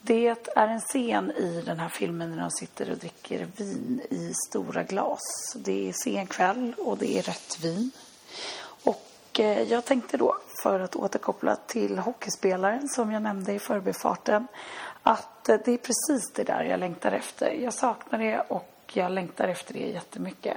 det 0.00 0.26
är 0.56 0.68
en 0.68 0.80
scen 0.80 1.30
i 1.30 1.62
den 1.66 1.78
här 1.78 1.88
filmen 1.88 2.30
när 2.30 2.40
de 2.40 2.50
sitter 2.50 2.90
och 2.90 2.96
dricker 2.96 3.46
vin 3.56 4.00
i 4.10 4.32
stora 4.48 4.82
glas. 4.82 5.20
Det 5.54 5.88
är 5.88 5.92
sen 6.04 6.26
kväll 6.26 6.74
och 6.78 6.98
det 6.98 7.18
är 7.18 7.22
rött 7.22 7.58
vin. 7.62 7.90
Och 8.84 9.40
eh, 9.40 9.62
jag 9.62 9.84
tänkte 9.84 10.16
då, 10.16 10.36
för 10.62 10.80
att 10.80 10.96
återkoppla 10.96 11.56
till 11.56 11.98
hockeyspelaren 11.98 12.88
som 12.88 13.12
jag 13.12 13.22
nämnde 13.22 13.52
i 13.52 13.58
förbifarten, 13.58 14.46
att 15.02 15.48
eh, 15.48 15.58
det 15.64 15.72
är 15.72 15.78
precis 15.78 16.32
det 16.34 16.44
där 16.44 16.64
jag 16.64 16.80
längtar 16.80 17.12
efter. 17.12 17.50
Jag 17.50 17.74
saknar 17.74 18.18
det 18.18 18.40
och 18.40 18.75
jag 18.92 19.12
längtar 19.12 19.48
efter 19.48 19.74
det 19.74 19.80
jättemycket. 19.80 20.56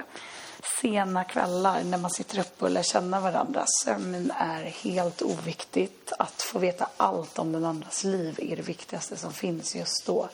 Sena 0.80 1.24
kvällar 1.24 1.82
när 1.84 1.98
man 1.98 2.10
sitter 2.10 2.38
uppe 2.40 2.64
och 2.64 2.70
lär 2.70 2.82
känna 2.82 3.20
varandra. 3.20 3.64
Sömn 3.84 4.32
är 4.38 4.62
helt 4.62 5.22
oviktigt. 5.22 6.12
Att 6.18 6.42
få 6.42 6.58
veta 6.58 6.88
allt 6.96 7.38
om 7.38 7.52
den 7.52 7.64
andras 7.64 8.04
liv 8.04 8.38
är 8.42 8.56
det 8.56 8.62
viktigaste 8.62 9.16
som 9.16 9.32
finns 9.32 9.76
just 9.76 10.06
då. 10.06 10.28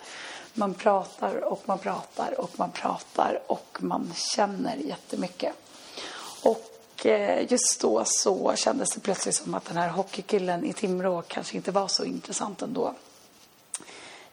Man 0.55 0.75
pratar 0.75 1.45
och 1.45 1.63
man 1.65 1.79
pratar 1.79 2.41
och 2.41 2.51
man 2.57 2.71
pratar 2.71 3.41
och 3.47 3.79
man 3.81 4.13
känner 4.17 4.77
jättemycket. 4.77 5.53
Och 6.43 7.07
eh, 7.07 7.53
just 7.53 7.81
då 7.81 8.03
så 8.07 8.55
kändes 8.57 8.95
det 8.95 9.01
plötsligt 9.01 9.35
som 9.35 9.55
att 9.55 9.65
den 9.65 9.77
här 9.77 9.89
hockeykillen 9.89 10.65
i 10.65 10.73
Timrå 10.73 11.23
kanske 11.23 11.57
inte 11.57 11.71
var 11.71 11.89
så 11.89 12.05
intressant 12.05 12.63
ändå. 12.63 12.95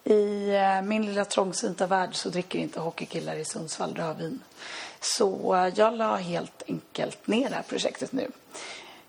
I 0.03 0.49
eh, 0.55 0.81
min 0.81 1.05
lilla 1.05 1.25
trångsynta 1.25 1.87
värld 1.87 2.15
så 2.15 2.29
dricker 2.29 2.59
inte 2.59 2.79
hockeykillar 2.79 3.35
i 3.35 3.45
Sundsvall 3.45 3.95
rödvin. 3.95 4.39
Så 5.01 5.55
eh, 5.55 5.73
jag 5.75 5.93
la 5.93 6.15
helt 6.15 6.63
enkelt 6.67 7.27
ner 7.27 7.49
det 7.49 7.55
här 7.55 7.63
projektet 7.63 8.11
nu. 8.11 8.31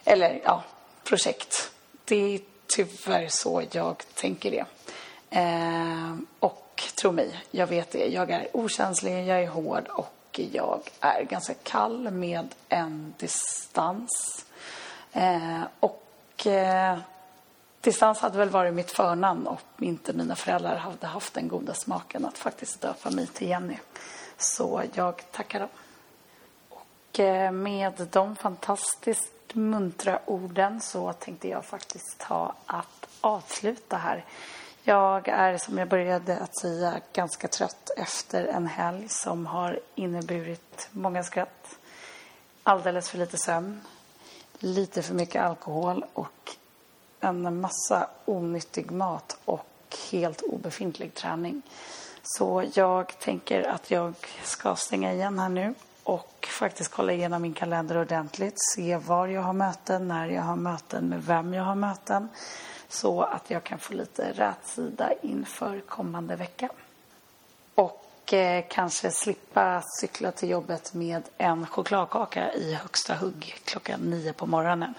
Eller 0.04 0.40
ja, 0.44 0.64
projekt. 1.04 1.70
Det 2.04 2.34
är 2.34 2.40
tyvärr 2.66 3.28
så 3.28 3.62
jag 3.70 4.02
tänker 4.14 4.50
det. 4.50 4.64
Eh, 5.30 6.16
och 6.38 6.60
Och 6.74 6.82
tro 6.94 7.12
mig, 7.12 7.40
jag 7.50 7.66
vet 7.66 7.90
det. 7.90 8.06
Jag 8.06 8.30
är 8.30 8.48
okänslig, 8.52 9.26
jag 9.26 9.42
är 9.42 9.48
hård 9.48 9.88
och 9.88 10.40
jag 10.52 10.80
är 11.00 11.22
ganska 11.22 11.54
kall 11.54 12.10
med 12.10 12.54
en 12.68 13.14
distans. 13.18 14.44
Eh, 15.12 15.62
och 15.80 16.46
eh, 16.46 16.98
distans 17.84 18.18
hade 18.18 18.38
väl 18.38 18.48
varit 18.48 18.74
mitt 18.74 18.90
förnamn 18.90 19.46
om 19.46 19.56
inte 19.78 20.12
mina 20.12 20.36
föräldrar 20.36 20.76
hade 20.76 21.06
haft 21.06 21.34
den 21.34 21.48
goda 21.48 21.74
smaken 21.74 22.24
att 22.24 22.38
faktiskt 22.38 22.80
döpa 22.80 23.10
mig 23.10 23.26
till 23.26 23.48
Jenny. 23.48 23.78
Så 24.38 24.82
jag 24.94 25.22
tackar 25.32 25.60
dem. 25.60 25.68
Och 26.68 27.20
eh, 27.20 27.52
med 27.52 28.08
de 28.12 28.36
fantastiskt 28.36 29.54
muntra 29.54 30.20
orden 30.24 30.80
så 30.80 31.12
tänkte 31.12 31.48
jag 31.48 31.64
faktiskt 31.64 32.18
ta 32.18 32.54
att 32.66 33.08
avsluta 33.20 33.96
här. 33.96 34.24
Jag 34.82 35.28
är, 35.28 35.58
som 35.58 35.78
jag 35.78 35.88
började 35.88 36.38
att 36.38 36.58
säga, 36.60 37.00
ganska 37.12 37.48
trött 37.48 37.90
efter 37.96 38.44
en 38.44 38.66
helg 38.66 39.08
som 39.08 39.46
har 39.46 39.80
inneburit 39.94 40.88
många 40.90 41.22
skratt, 41.22 41.78
alldeles 42.62 43.10
för 43.10 43.18
lite 43.18 43.36
sömn, 43.38 43.80
lite 44.58 45.02
för 45.02 45.14
mycket 45.14 45.42
alkohol 45.42 46.04
och 46.14 46.56
en 47.24 47.60
massa 47.60 48.08
onyttig 48.24 48.90
mat 48.90 49.36
och 49.44 49.66
helt 50.10 50.42
obefintlig 50.42 51.14
träning. 51.14 51.62
Så 52.22 52.64
jag 52.74 53.18
tänker 53.18 53.62
att 53.62 53.90
jag 53.90 54.14
ska 54.42 54.76
stänga 54.76 55.12
igen 55.12 55.38
här 55.38 55.48
nu 55.48 55.74
och 56.04 56.48
faktiskt 56.50 56.90
kolla 56.90 57.12
igenom 57.12 57.42
min 57.42 57.54
kalender 57.54 57.98
ordentligt. 57.98 58.54
Se 58.74 58.96
var 58.96 59.26
jag 59.26 59.42
har 59.42 59.52
möten, 59.52 60.08
när 60.08 60.28
jag 60.28 60.42
har 60.42 60.56
möten, 60.56 61.08
med 61.08 61.24
vem 61.24 61.54
jag 61.54 61.64
har 61.64 61.74
möten. 61.74 62.28
Så 62.88 63.22
att 63.22 63.50
jag 63.50 63.64
kan 63.64 63.78
få 63.78 63.94
lite 63.94 64.32
rätsida 64.32 65.12
inför 65.22 65.80
kommande 65.80 66.36
vecka. 66.36 66.68
Och 67.74 68.32
eh, 68.32 68.64
kanske 68.68 69.10
slippa 69.10 69.82
cykla 70.00 70.32
till 70.32 70.50
jobbet 70.50 70.94
med 70.94 71.22
en 71.38 71.66
chokladkaka 71.66 72.52
i 72.52 72.74
högsta 72.74 73.14
hugg 73.14 73.56
klockan 73.64 74.00
nio 74.00 74.32
på 74.32 74.46
morgonen. 74.46 74.94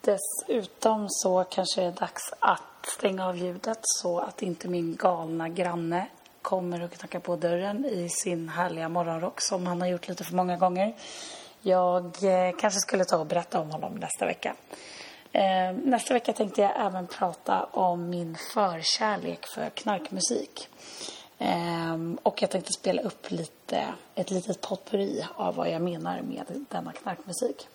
Dessutom 0.00 1.06
så 1.08 1.44
kanske 1.44 1.80
det 1.80 1.86
är 1.86 1.92
dags 1.92 2.32
att 2.38 2.86
stänga 2.98 3.26
av 3.26 3.36
ljudet 3.36 3.78
så 3.82 4.18
att 4.18 4.42
inte 4.42 4.68
min 4.68 4.96
galna 4.96 5.48
granne 5.48 6.06
kommer 6.42 6.82
och 6.82 6.92
knackar 6.92 7.18
på 7.18 7.36
dörren 7.36 7.84
i 7.84 8.08
sin 8.08 8.48
härliga 8.48 8.88
morgonrock 8.88 9.40
som 9.40 9.66
han 9.66 9.80
har 9.80 9.88
gjort 9.88 10.08
lite 10.08 10.24
för 10.24 10.34
många 10.34 10.56
gånger. 10.56 10.94
Jag 11.62 12.04
eh, 12.04 12.56
kanske 12.58 12.80
skulle 12.80 13.04
ta 13.04 13.16
och 13.16 13.26
berätta 13.26 13.60
om 13.60 13.70
honom 13.70 13.94
nästa 13.94 14.26
vecka. 14.26 14.56
Eh, 15.32 15.72
nästa 15.84 16.14
vecka 16.14 16.32
tänkte 16.32 16.60
jag 16.62 16.86
även 16.86 17.06
prata 17.06 17.64
om 17.64 18.10
min 18.10 18.36
förkärlek 18.54 19.46
för 19.46 19.70
knarkmusik. 19.70 20.68
Eh, 21.38 21.96
och 22.22 22.42
jag 22.42 22.50
tänkte 22.50 22.72
spela 22.72 23.02
upp 23.02 23.30
lite, 23.30 23.84
ett 24.14 24.30
litet 24.30 24.60
potpurri 24.60 25.26
av 25.34 25.54
vad 25.54 25.70
jag 25.70 25.82
menar 25.82 26.20
med 26.20 26.66
denna 26.70 26.92
knarkmusik. 26.92 27.68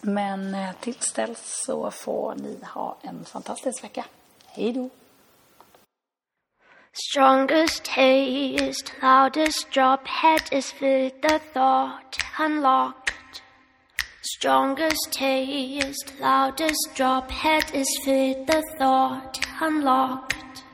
Men 0.00 0.54
eh, 0.54 0.70
tills 0.80 1.12
dess 1.12 1.64
så 1.66 1.90
får 1.90 2.34
ni 2.34 2.58
ha 2.62 2.96
en 3.02 3.24
fantastisk 3.24 3.84
vecka. 3.84 4.04
Hej 4.46 4.72
då! 4.72 4.88
Strongest 6.92 7.84
taste, 7.84 8.92
loudest 9.02 9.70
drop, 9.70 10.06
head 10.06 10.42
is 10.50 10.72
filled 10.72 11.22
the 11.22 11.38
thought 11.54 12.18
unlocked. 12.38 13.42
Strongest 14.22 15.12
taste, 15.12 16.12
loudest 16.20 16.88
drop, 16.96 17.30
head 17.30 17.64
is 17.72 18.00
filled 18.04 18.46
the 18.46 18.62
thought 18.78 19.38
unlocked. 19.60 20.64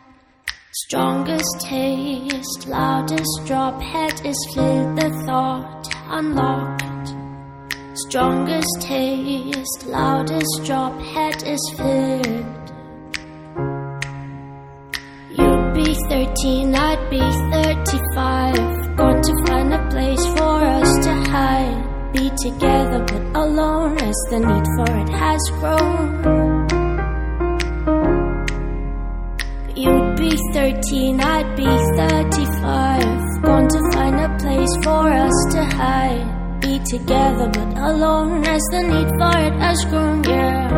Strongest 0.72 1.60
taste, 1.60 2.68
loudest 2.68 3.40
drop, 3.46 3.82
head 3.82 4.24
is 4.24 4.38
filled 4.54 4.96
the 4.96 5.10
thought 5.26 5.88
unlocked. 6.08 6.83
Strongest 8.14 8.76
taste, 8.78 9.86
loudest 9.86 10.60
drop, 10.64 10.96
head 11.00 11.42
is 11.42 11.74
filled. 11.76 12.72
You'd 15.30 15.74
be 15.74 15.96
13, 16.08 16.76
I'd 16.76 17.10
be 17.10 17.18
35. 17.18 18.96
Going 18.96 19.20
to 19.20 19.34
find 19.48 19.74
a 19.74 19.88
place 19.90 20.24
for 20.26 20.62
us 20.62 21.04
to 21.06 21.12
hide. 21.28 22.12
Be 22.12 22.30
together 22.40 23.04
but 23.04 23.36
alone 23.36 23.98
as 23.98 24.14
the 24.30 24.38
need 24.38 24.66
for 24.76 24.90
it 24.96 25.08
has 25.08 25.42
grown. 25.58 26.04
You'd 29.74 30.16
be 30.16 30.36
13, 30.52 31.20
I'd 31.20 31.56
be 31.56 31.64
35. 31.64 33.42
Going 33.42 33.66
to 33.66 33.90
find 33.92 34.20
a 34.20 34.36
place 34.38 34.76
for 34.84 35.08
us 35.10 35.34
to 35.50 35.64
hide. 35.64 36.33
Together 36.86 37.48
but 37.48 37.78
alone 37.78 38.46
as 38.46 38.60
the 38.70 38.82
need 38.82 39.08
for 39.18 39.36
it 39.46 39.54
has 39.58 39.84
grown, 39.86 40.22
yeah. 40.24 40.68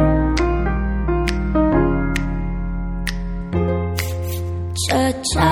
Cha 4.86 5.12
cha, 5.32 5.50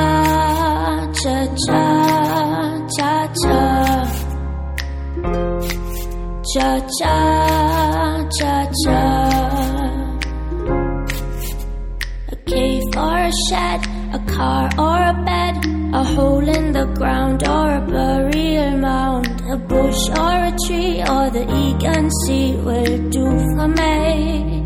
cha 1.21 1.37
cha, 1.67 1.85
cha 2.97 3.13
cha. 3.43 3.61
Cha 6.53 6.71
cha, 6.99 7.17
cha 8.39 8.55
cha. 8.85 9.03
A 12.29 12.37
cave 12.47 12.83
or 12.97 13.19
a 13.19 13.33
shed, 13.49 13.81
a 14.15 14.21
car 14.33 14.71
or 14.79 14.99
a 15.03 15.15
bed, 15.27 15.55
a 15.95 16.03
hole 16.03 16.49
in 16.49 16.73
the 16.73 16.87
ground 16.99 17.47
or 17.47 17.67
a 17.77 17.81
burial 17.87 18.79
mound, 18.79 19.41
a 19.53 19.57
bush 19.57 20.03
or 20.11 20.37
a 20.51 20.53
tree 20.67 21.01
or 21.15 21.31
the 21.31 21.45
Egan 21.63 22.11
Sea 22.21 22.57
will 22.67 22.99
do 23.17 23.27
for 23.55 23.69
me. 23.79 24.65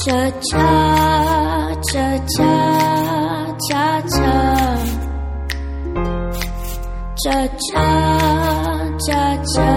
Cha 0.00 0.20
cha, 0.48 0.62
cha 1.90 2.06
cha, 2.36 2.52
cha 3.68 3.86
cha. 4.14 4.30
Cha 7.22 7.38
cha, 7.66 7.88
cha 9.06 9.22
cha. 9.52 9.70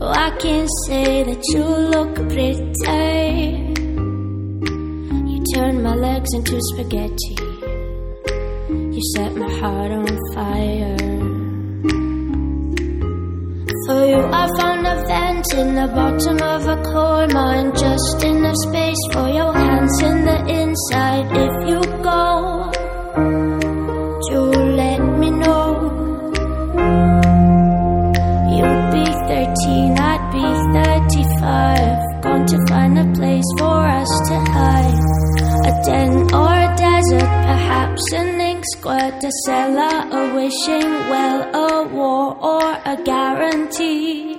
Oh, 0.00 0.12
I 0.26 0.30
can 0.38 0.66
say 0.86 1.24
that 1.24 1.42
you 1.52 1.64
look 1.92 2.14
pretty. 2.14 3.83
You 5.54 5.60
turn 5.60 5.82
my 5.84 5.94
legs 5.94 6.30
into 6.34 6.58
spaghetti. 6.72 7.36
You 8.68 9.00
set 9.14 9.36
my 9.36 9.48
heart 9.60 9.92
on 9.92 10.06
fire. 10.34 10.96
For 13.86 14.00
you, 14.10 14.20
I 14.40 14.48
found 14.58 14.84
a 14.84 14.96
vent 15.06 15.46
in 15.54 15.74
the 15.76 15.88
bottom 15.94 16.42
of 16.42 16.66
a 16.66 16.82
coal 16.90 17.28
mine, 17.28 17.70
just 17.76 18.24
enough 18.24 18.56
space 18.66 19.02
for 19.12 19.28
your 19.28 19.52
hands 19.52 20.02
in 20.02 20.24
the 20.24 20.38
inside. 20.60 21.26
If 21.46 21.68
you 21.68 21.80
go, 22.02 22.70
do 24.28 24.40
let 24.74 25.00
me 25.20 25.30
know. 25.30 25.70
You'd 28.54 28.90
be 28.90 29.04
13, 29.28 29.98
I'd 30.00 30.24
be 30.32 30.46
35. 30.82 32.22
Gone 32.22 32.46
to 32.46 32.58
find 32.68 32.98
a 32.98 33.06
place 33.12 33.50
for 33.58 33.86
us 33.86 34.08
to 34.28 34.50
hide. 34.50 35.03
A 35.84 35.86
den 35.86 36.34
or 36.34 36.48
a 36.48 36.74
desert, 36.76 37.28
perhaps 37.48 38.12
an 38.14 38.40
ink 38.40 38.64
squirt, 38.72 39.22
a 39.22 39.30
cellar, 39.44 40.08
a 40.18 40.34
wishing 40.34 40.90
well, 41.10 41.40
a 41.54 41.88
war 41.88 42.36
or 42.40 42.72
a 42.86 42.96
guarantee. 43.04 44.38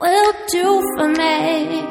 Will 0.00 0.32
do 0.50 0.82
for 0.96 1.08
me. 1.08 1.82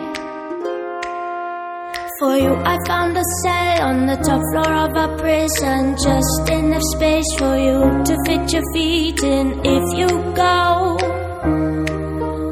For 2.19 2.37
you, 2.37 2.53
I 2.65 2.77
found 2.85 3.17
a 3.17 3.23
cell 3.43 3.87
on 3.87 4.07
the 4.07 4.17
top 4.17 4.41
floor 4.51 4.73
of 4.85 4.95
a 4.95 5.17
prison. 5.17 5.95
Just 5.95 6.49
enough 6.49 6.83
space 6.95 7.33
for 7.37 7.55
you 7.57 8.03
to 8.03 8.17
fit 8.25 8.51
your 8.51 8.63
feet 8.73 9.23
in. 9.23 9.61
If 9.63 9.97
you 9.99 10.09
go, 10.33 10.97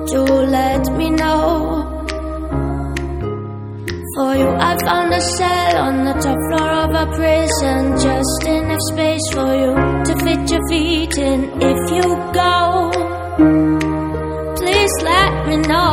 do 0.08 0.23
let 0.23 0.97
me 0.97 1.10
know. 1.10 1.83
For 4.15 4.36
you, 4.36 4.47
I 4.47 4.78
found 4.86 5.12
a 5.12 5.19
cell 5.19 5.78
on 5.88 6.06
the 6.06 6.13
top 6.13 6.38
floor 6.47 6.69
of 6.86 6.91
a 6.93 7.06
prison. 7.15 7.97
Just 7.97 8.43
enough 8.45 8.84
space 8.91 9.28
for 9.34 9.52
you 9.62 9.73
to 10.06 10.13
fit 10.23 10.52
your 10.52 10.62
feet 10.69 11.17
in. 11.17 11.39
If 11.60 11.80
you 11.95 12.06
go, 12.32 12.91
please 14.58 14.95
let 15.02 15.47
me 15.47 15.58
know. 15.58 15.89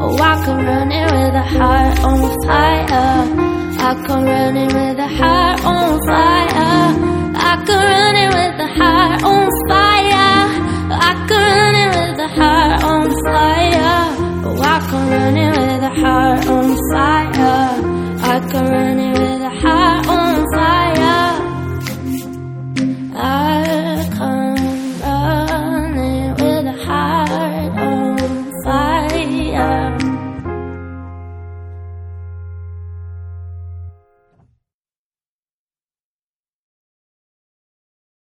Oh, 0.00 0.16
I 0.16 0.44
come 0.46 0.64
running 0.64 1.04
with 1.14 1.34
a 1.34 1.46
heart 1.56 1.98
on 2.08 2.20
fire. 2.46 3.54
I 3.86 4.04
come 4.06 4.24
running 4.24 4.72
with 4.78 4.98
a 4.98 5.08
heart 5.08 5.64
on 5.64 6.06
fire. 6.06 7.14
I 7.36 7.54
I 7.54 7.56
could 7.66 7.84
run 7.92 8.16
with 8.34 8.60
a 8.60 8.68
heart 8.78 9.22
on 9.24 9.50
fire. 9.68 10.53
I 11.00 11.12
run 11.58 11.74
it 11.84 11.90
with 11.96 12.18
a 12.18 12.28
heart 12.28 12.84
on 12.84 13.04
fire. 13.24 14.02
Oh, 14.46 14.60
I 14.62 14.78
can 14.88 15.02
run 15.10 15.36
it 15.36 15.52
with 15.58 15.82
a 15.82 15.94
heart 16.00 16.46
on 16.46 16.68
fire. 16.90 17.94
I 18.32 18.40
run 18.70 18.98
it 18.98 19.18
with 19.18 19.42
a 19.42 19.50
heart 19.50 20.06
on 20.08 20.44
fire. 20.54 21.03